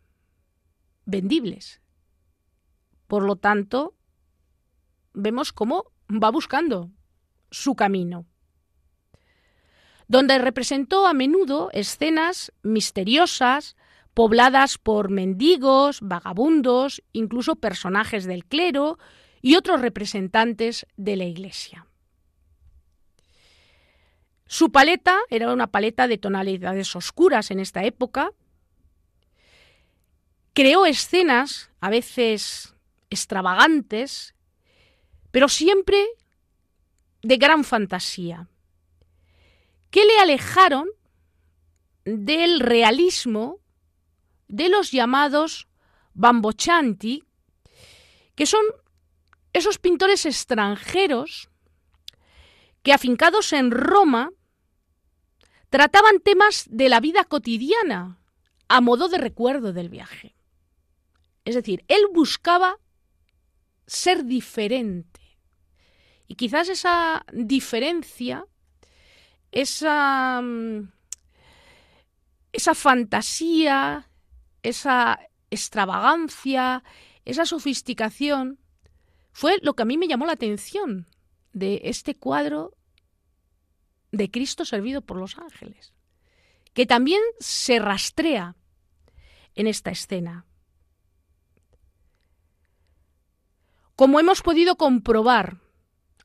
vendibles. 1.06 1.82
Por 3.08 3.24
lo 3.24 3.36
tanto, 3.36 3.96
vemos 5.14 5.52
cómo 5.52 5.92
va 6.10 6.32
buscando 6.32 6.90
su 7.52 7.76
camino, 7.76 8.26
donde 10.08 10.38
representó 10.38 11.08
a 11.08 11.14
menudo 11.14 11.70
escenas 11.72 12.52
misteriosas, 12.64 13.76
pobladas 14.14 14.78
por 14.78 15.10
mendigos, 15.10 16.00
vagabundos, 16.02 17.04
incluso 17.14 17.56
personajes 17.56 18.26
del 18.26 18.46
clero 18.46 18.98
y 19.42 19.56
otros 19.56 19.82
representantes 19.82 20.86
de 20.98 21.16
la 21.16 21.26
Iglesia. 21.26 21.86
Su 24.48 24.72
paleta 24.72 25.20
era 25.30 25.54
una 25.54 25.68
paleta 25.68 26.08
de 26.08 26.18
tonalidades 26.18 26.96
oscuras 26.96 27.52
en 27.52 27.60
esta 27.60 27.84
época. 27.84 28.32
Creó 30.54 30.88
escenas, 30.88 31.70
a 31.80 31.92
veces 31.92 32.74
extravagantes, 33.12 34.34
pero 35.30 35.50
siempre 35.50 36.04
de 37.22 37.38
gran 37.38 37.64
fantasía, 37.64 38.50
que 39.90 40.06
le 40.06 40.20
alejaron 40.20 40.88
del 42.06 42.60
realismo 42.60 43.60
de 44.48 44.70
los 44.70 44.92
llamados 44.92 45.68
bambochanti, 46.14 47.24
que 48.36 48.46
son 48.46 48.64
esos 49.54 49.78
pintores 49.78 50.26
extranjeros 50.26 51.50
que 52.84 52.94
afincados 52.94 53.54
en 53.54 53.72
Roma 53.72 54.32
trataban 55.70 56.20
temas 56.20 56.66
de 56.70 56.90
la 56.90 57.00
vida 57.00 57.24
cotidiana 57.24 58.20
a 58.68 58.82
modo 58.82 59.10
de 59.10 59.18
recuerdo 59.18 59.74
del 59.74 59.90
viaje. 59.90 60.36
Es 61.46 61.56
decir, 61.56 61.84
él 61.88 62.02
buscaba 62.14 62.78
ser 63.88 64.26
diferente. 64.26 65.29
Y 66.30 66.36
quizás 66.36 66.70
esa 66.70 67.26
diferencia, 67.34 68.46
esa, 69.52 70.40
mm, 70.42 70.92
esa 72.54 72.76
fantasía, 72.76 74.08
esa 74.62 75.20
extravagancia, 75.50 76.84
esa 77.26 77.46
sofisticación, 77.46 78.60
fue 79.32 79.58
lo 79.64 79.74
que 79.74 79.82
a 79.82 79.86
mí 79.86 79.98
me 79.98 80.08
llamó 80.08 80.28
la 80.28 80.34
atención 80.34 81.08
de 81.52 81.82
este 81.86 82.14
cuadro 82.14 82.76
de 84.12 84.30
Cristo 84.30 84.66
servido 84.66 85.02
por 85.02 85.18
los 85.18 85.36
ángeles, 85.40 85.96
que 86.74 86.86
también 86.86 87.22
se 87.40 87.80
rastrea 87.80 88.56
en 89.56 89.66
esta 89.66 89.90
escena. 89.90 90.46
Como 93.96 94.20
hemos 94.20 94.44
podido 94.44 94.76
comprobar 94.76 95.58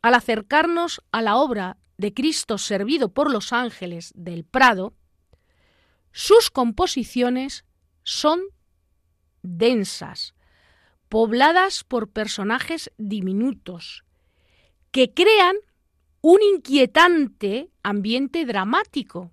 al 0.05 0.13
acercarnos 0.13 1.01
a 1.13 1.23
la 1.23 1.37
obra 1.37 1.79
de 1.97 2.13
Cristo 2.13 2.59
servido 2.59 3.15
por 3.15 3.31
los 3.31 3.55
ángeles 3.55 4.13
del 4.15 4.45
Prado, 4.45 4.93
sus 6.13 6.51
composiciones 6.51 7.65
son 8.03 8.43
densas, 9.41 10.35
pobladas 11.09 11.85
por 11.85 12.11
personajes 12.11 12.93
diminutos, 12.99 14.05
que 14.91 15.15
crean 15.15 15.57
un 16.21 16.43
inquietante 16.43 17.71
ambiente 17.83 18.45
dramático. 18.45 19.33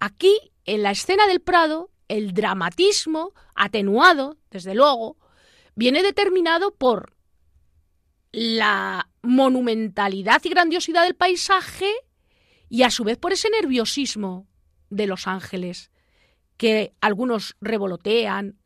Aquí, 0.00 0.36
en 0.64 0.82
la 0.82 0.90
escena 0.90 1.28
del 1.28 1.40
Prado, 1.40 1.92
el 2.08 2.34
dramatismo, 2.34 3.32
atenuado, 3.54 4.38
desde 4.50 4.74
luego, 4.74 5.18
viene 5.76 6.02
determinado 6.02 6.74
por 6.74 7.14
la 8.32 9.06
monumentalidad 9.22 10.42
y 10.44 10.48
grandiosidad 10.48 11.04
del 11.04 11.14
paisaje 11.14 11.90
y 12.68 12.82
a 12.82 12.90
su 12.90 13.04
vez 13.04 13.18
por 13.18 13.32
ese 13.32 13.50
nerviosismo 13.50 14.46
de 14.90 15.06
los 15.06 15.26
ángeles, 15.26 15.90
que 16.56 16.94
algunos 17.00 17.56
revolotean, 17.60 18.58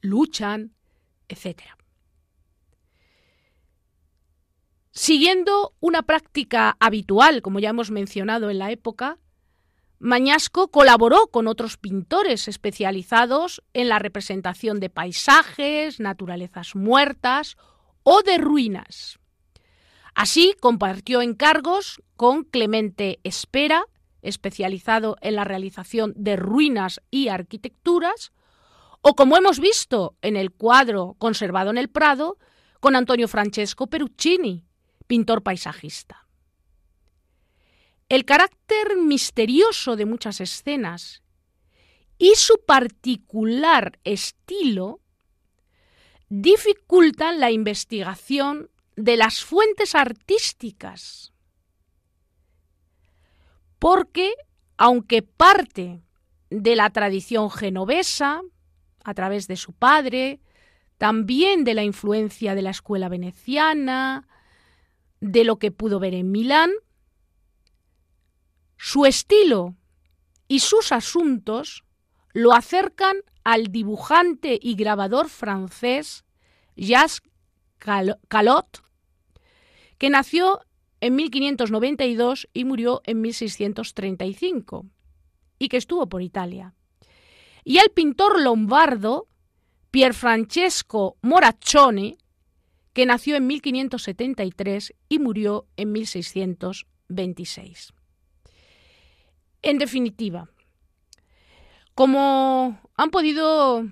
luchan, 0.00 0.74
etc. 1.28 1.62
Siguiendo 4.90 5.74
una 5.80 6.02
práctica 6.02 6.76
habitual, 6.80 7.42
como 7.42 7.58
ya 7.58 7.70
hemos 7.70 7.90
mencionado 7.90 8.48
en 8.48 8.58
la 8.58 8.70
época, 8.70 9.18
Mañasco 9.98 10.68
colaboró 10.68 11.28
con 11.28 11.46
otros 11.46 11.78
pintores 11.78 12.48
especializados 12.48 13.62
en 13.72 13.88
la 13.88 13.98
representación 13.98 14.78
de 14.78 14.90
paisajes, 14.90 16.00
naturalezas 16.00 16.74
muertas 16.76 17.56
o 18.02 18.22
de 18.22 18.38
ruinas. 18.38 19.18
Así 20.16 20.56
compartió 20.58 21.20
encargos 21.20 22.02
con 22.16 22.44
Clemente 22.44 23.20
Espera, 23.22 23.84
especializado 24.22 25.18
en 25.20 25.36
la 25.36 25.44
realización 25.44 26.14
de 26.16 26.36
ruinas 26.36 27.02
y 27.10 27.28
arquitecturas, 27.28 28.32
o 29.02 29.14
como 29.14 29.36
hemos 29.36 29.60
visto 29.60 30.16
en 30.22 30.36
el 30.36 30.52
cuadro 30.52 31.16
conservado 31.18 31.68
en 31.70 31.76
el 31.76 31.90
Prado, 31.90 32.38
con 32.80 32.96
Antonio 32.96 33.28
Francesco 33.28 33.88
Peruccini, 33.88 34.64
pintor 35.06 35.42
paisajista. 35.42 36.26
El 38.08 38.24
carácter 38.24 38.96
misterioso 38.96 39.96
de 39.96 40.06
muchas 40.06 40.40
escenas 40.40 41.22
y 42.16 42.36
su 42.36 42.64
particular 42.64 43.98
estilo 44.02 45.02
dificultan 46.30 47.38
la 47.38 47.50
investigación 47.50 48.70
de 48.96 49.16
las 49.16 49.44
fuentes 49.44 49.94
artísticas, 49.94 51.32
porque 53.78 54.32
aunque 54.78 55.22
parte 55.22 56.02
de 56.50 56.76
la 56.76 56.90
tradición 56.90 57.50
genovesa, 57.50 58.42
a 59.04 59.14
través 59.14 59.46
de 59.46 59.56
su 59.56 59.72
padre, 59.72 60.40
también 60.98 61.64
de 61.64 61.74
la 61.74 61.84
influencia 61.84 62.54
de 62.54 62.62
la 62.62 62.70
escuela 62.70 63.08
veneciana, 63.08 64.26
de 65.20 65.44
lo 65.44 65.58
que 65.58 65.70
pudo 65.70 66.00
ver 66.00 66.14
en 66.14 66.30
Milán, 66.30 66.70
su 68.76 69.06
estilo 69.06 69.74
y 70.48 70.60
sus 70.60 70.92
asuntos 70.92 71.84
lo 72.32 72.52
acercan 72.52 73.16
al 73.44 73.68
dibujante 73.68 74.58
y 74.60 74.74
grabador 74.74 75.28
francés 75.28 76.24
Jacques 76.76 77.22
Calot, 77.78 78.82
que 79.98 80.10
nació 80.10 80.60
en 81.00 81.16
1592 81.16 82.48
y 82.52 82.64
murió 82.64 83.02
en 83.04 83.20
1635, 83.20 84.86
y 85.58 85.68
que 85.68 85.76
estuvo 85.76 86.08
por 86.08 86.22
Italia, 86.22 86.74
y 87.64 87.78
al 87.78 87.90
pintor 87.90 88.40
lombardo 88.40 89.28
Pierfrancesco 89.90 91.16
Moraccione, 91.22 92.18
que 92.92 93.06
nació 93.06 93.36
en 93.36 93.46
1573 93.46 94.92
y 95.08 95.18
murió 95.18 95.66
en 95.76 95.92
1626. 95.92 97.94
En 99.62 99.78
definitiva, 99.78 100.50
como 101.94 102.78
han 102.96 103.10
podido 103.10 103.86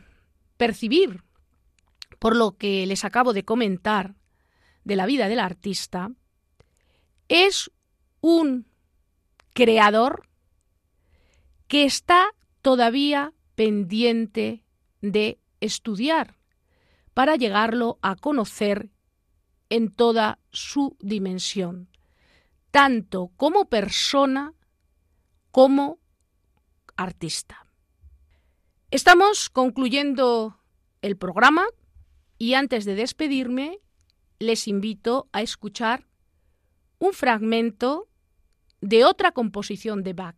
percibir 0.57 1.23
por 2.19 2.37
lo 2.37 2.57
que 2.57 2.87
les 2.87 3.05
acabo 3.05 3.33
de 3.33 3.45
comentar 3.45 4.15
de 4.85 4.97
la 4.97 5.07
vida 5.07 5.29
del 5.29 5.41
artista, 5.41 6.11
es 7.29 7.71
un 8.21 8.67
creador 9.55 10.29
que 11.69 11.85
está 11.85 12.27
todavía 12.63 13.33
pendiente 13.55 14.65
de 15.01 15.39
estudiar 15.61 16.37
para 17.15 17.37
llegarlo 17.37 17.99
a 18.03 18.17
conocer 18.17 18.91
en 19.71 19.91
toda 19.91 20.39
su 20.51 20.97
dimensión, 21.01 21.89
tanto 22.71 23.31
como 23.37 23.69
persona 23.69 24.53
como 25.51 25.99
artista. 26.97 27.67
Estamos 28.91 29.51
concluyendo 29.51 30.59
el 31.03 31.17
programa 31.17 31.67
y 32.39 32.55
antes 32.55 32.85
de 32.85 32.95
despedirme 32.95 33.81
les 34.45 34.69
invito 34.69 35.29
a 35.33 35.43
escuchar 35.43 36.07
un 36.99 37.13
fragmento 37.13 38.09
de 38.81 39.05
otra 39.05 39.33
composición 39.33 40.03
de 40.03 40.13
Bach. 40.13 40.37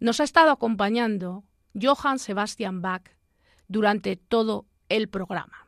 Nos 0.00 0.20
ha 0.20 0.24
estado 0.24 0.50
acompañando 0.50 1.44
Johann 1.80 2.18
Sebastian 2.18 2.82
Bach 2.82 3.02
durante 3.68 4.16
todo 4.16 4.66
el 4.88 5.08
programa. 5.08 5.65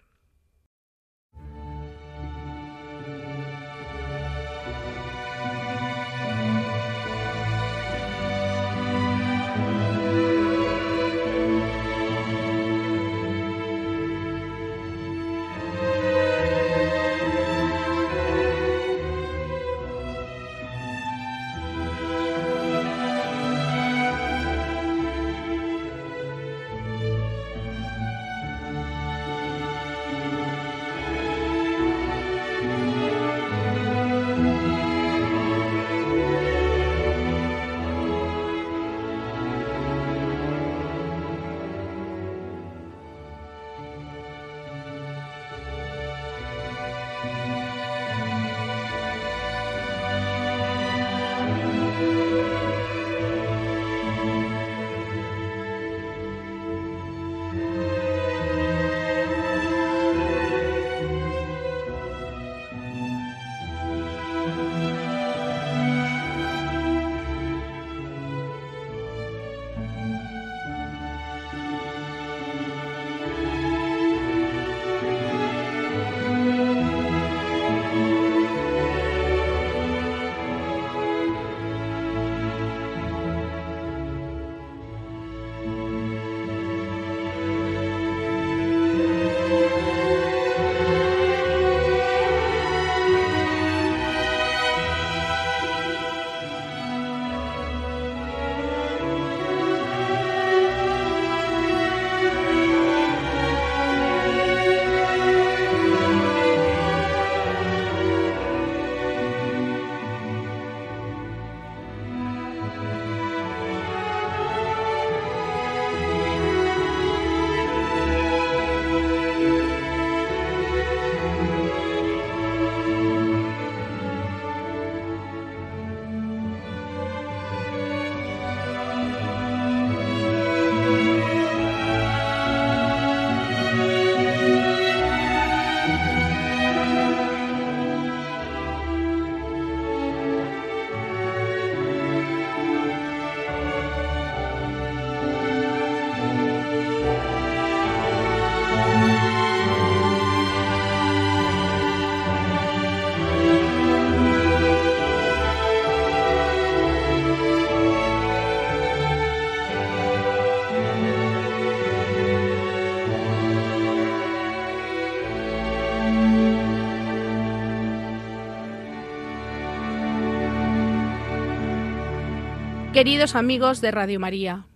Queridos 172.99 173.36
amigos 173.36 173.80
de 173.80 173.92
Radio 173.92 174.18
María, 174.18 174.66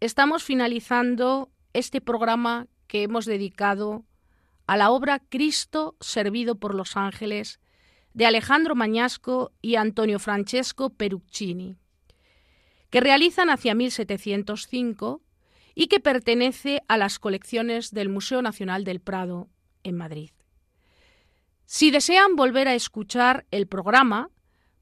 estamos 0.00 0.42
finalizando 0.42 1.52
este 1.74 2.00
programa 2.00 2.68
que 2.86 3.02
hemos 3.02 3.26
dedicado 3.26 4.06
a 4.66 4.78
la 4.78 4.90
obra 4.90 5.18
Cristo 5.18 5.94
servido 6.00 6.54
por 6.54 6.74
los 6.74 6.96
ángeles 6.96 7.60
de 8.14 8.24
Alejandro 8.24 8.74
Mañasco 8.74 9.52
y 9.60 9.76
Antonio 9.76 10.18
Francesco 10.18 10.88
Peruccini, 10.88 11.76
que 12.88 13.02
realizan 13.02 13.50
hacia 13.50 13.74
1705 13.74 15.20
y 15.74 15.88
que 15.88 16.00
pertenece 16.00 16.80
a 16.88 16.96
las 16.96 17.18
colecciones 17.18 17.90
del 17.90 18.08
Museo 18.08 18.40
Nacional 18.40 18.84
del 18.84 19.02
Prado 19.02 19.50
en 19.82 19.98
Madrid. 19.98 20.30
Si 21.66 21.90
desean 21.90 22.36
volver 22.36 22.68
a 22.68 22.74
escuchar 22.74 23.44
el 23.50 23.66
programa, 23.66 24.30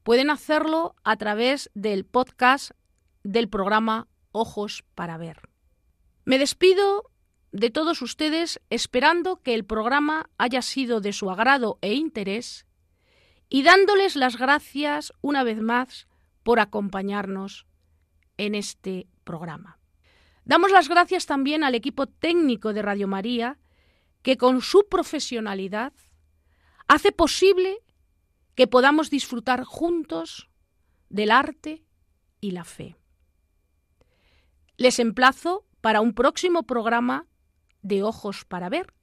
Pueden 0.03 0.29
hacerlo 0.29 0.95
a 1.03 1.15
través 1.15 1.71
del 1.73 2.05
podcast 2.05 2.71
del 3.23 3.47
programa 3.47 4.07
Ojos 4.33 4.83
para 4.95 5.17
Ver. 5.17 5.49
Me 6.25 6.37
despido 6.37 7.09
de 7.53 7.69
todos 7.69 8.01
ustedes 8.01 8.59
esperando 8.69 9.41
que 9.41 9.53
el 9.53 9.63
programa 9.63 10.29
haya 10.37 10.61
sido 10.61 10.99
de 10.99 11.13
su 11.13 11.29
agrado 11.29 11.77
e 11.81 11.93
interés 11.93 12.65
y 13.47 13.63
dándoles 13.63 14.17
las 14.17 14.37
gracias 14.37 15.13
una 15.21 15.43
vez 15.43 15.61
más 15.61 16.07
por 16.43 16.59
acompañarnos 16.59 17.65
en 18.35 18.55
este 18.55 19.07
programa. 19.23 19.79
Damos 20.43 20.71
las 20.71 20.89
gracias 20.89 21.27
también 21.27 21.63
al 21.63 21.75
equipo 21.75 22.07
técnico 22.07 22.73
de 22.73 22.81
Radio 22.81 23.07
María 23.07 23.57
que 24.21 24.35
con 24.35 24.61
su 24.61 24.87
profesionalidad 24.89 25.93
hace 26.87 27.13
posible 27.13 27.77
que 28.55 28.67
podamos 28.67 29.09
disfrutar 29.09 29.63
juntos 29.63 30.49
del 31.09 31.31
arte 31.31 31.83
y 32.39 32.51
la 32.51 32.63
fe. 32.63 32.95
Les 34.77 34.99
emplazo 34.99 35.65
para 35.81 36.01
un 36.01 36.13
próximo 36.13 36.63
programa 36.63 37.27
de 37.81 38.03
Ojos 38.03 38.45
para 38.45 38.69
Ver 38.69 38.93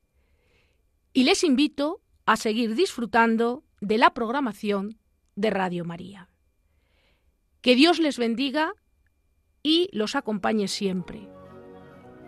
y 1.13 1.25
les 1.25 1.45
invito 1.45 2.01
a 2.27 2.37
seguir 2.37 2.75
disfrutando 2.75 3.65
de 3.81 3.99
la 3.99 4.15
programación 4.15 4.99
de 5.37 5.51
Radio 5.51 5.85
María. 5.85 6.29
Que 7.61 7.75
Dios 7.75 7.99
les 7.99 8.19
bendiga 8.19 8.73
y 9.63 9.89
los 9.93 10.15
acompañe 10.15 10.69
siempre. 10.69 11.29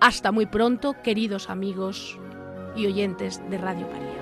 Hasta 0.01 0.33
muy 0.33 0.47
pronto, 0.47 0.95
queridos 1.03 1.49
amigos 1.49 2.19
y 2.77 2.87
oyentes 2.87 3.41
de 3.49 3.59
Radio 3.59 3.87
María. 3.89 4.22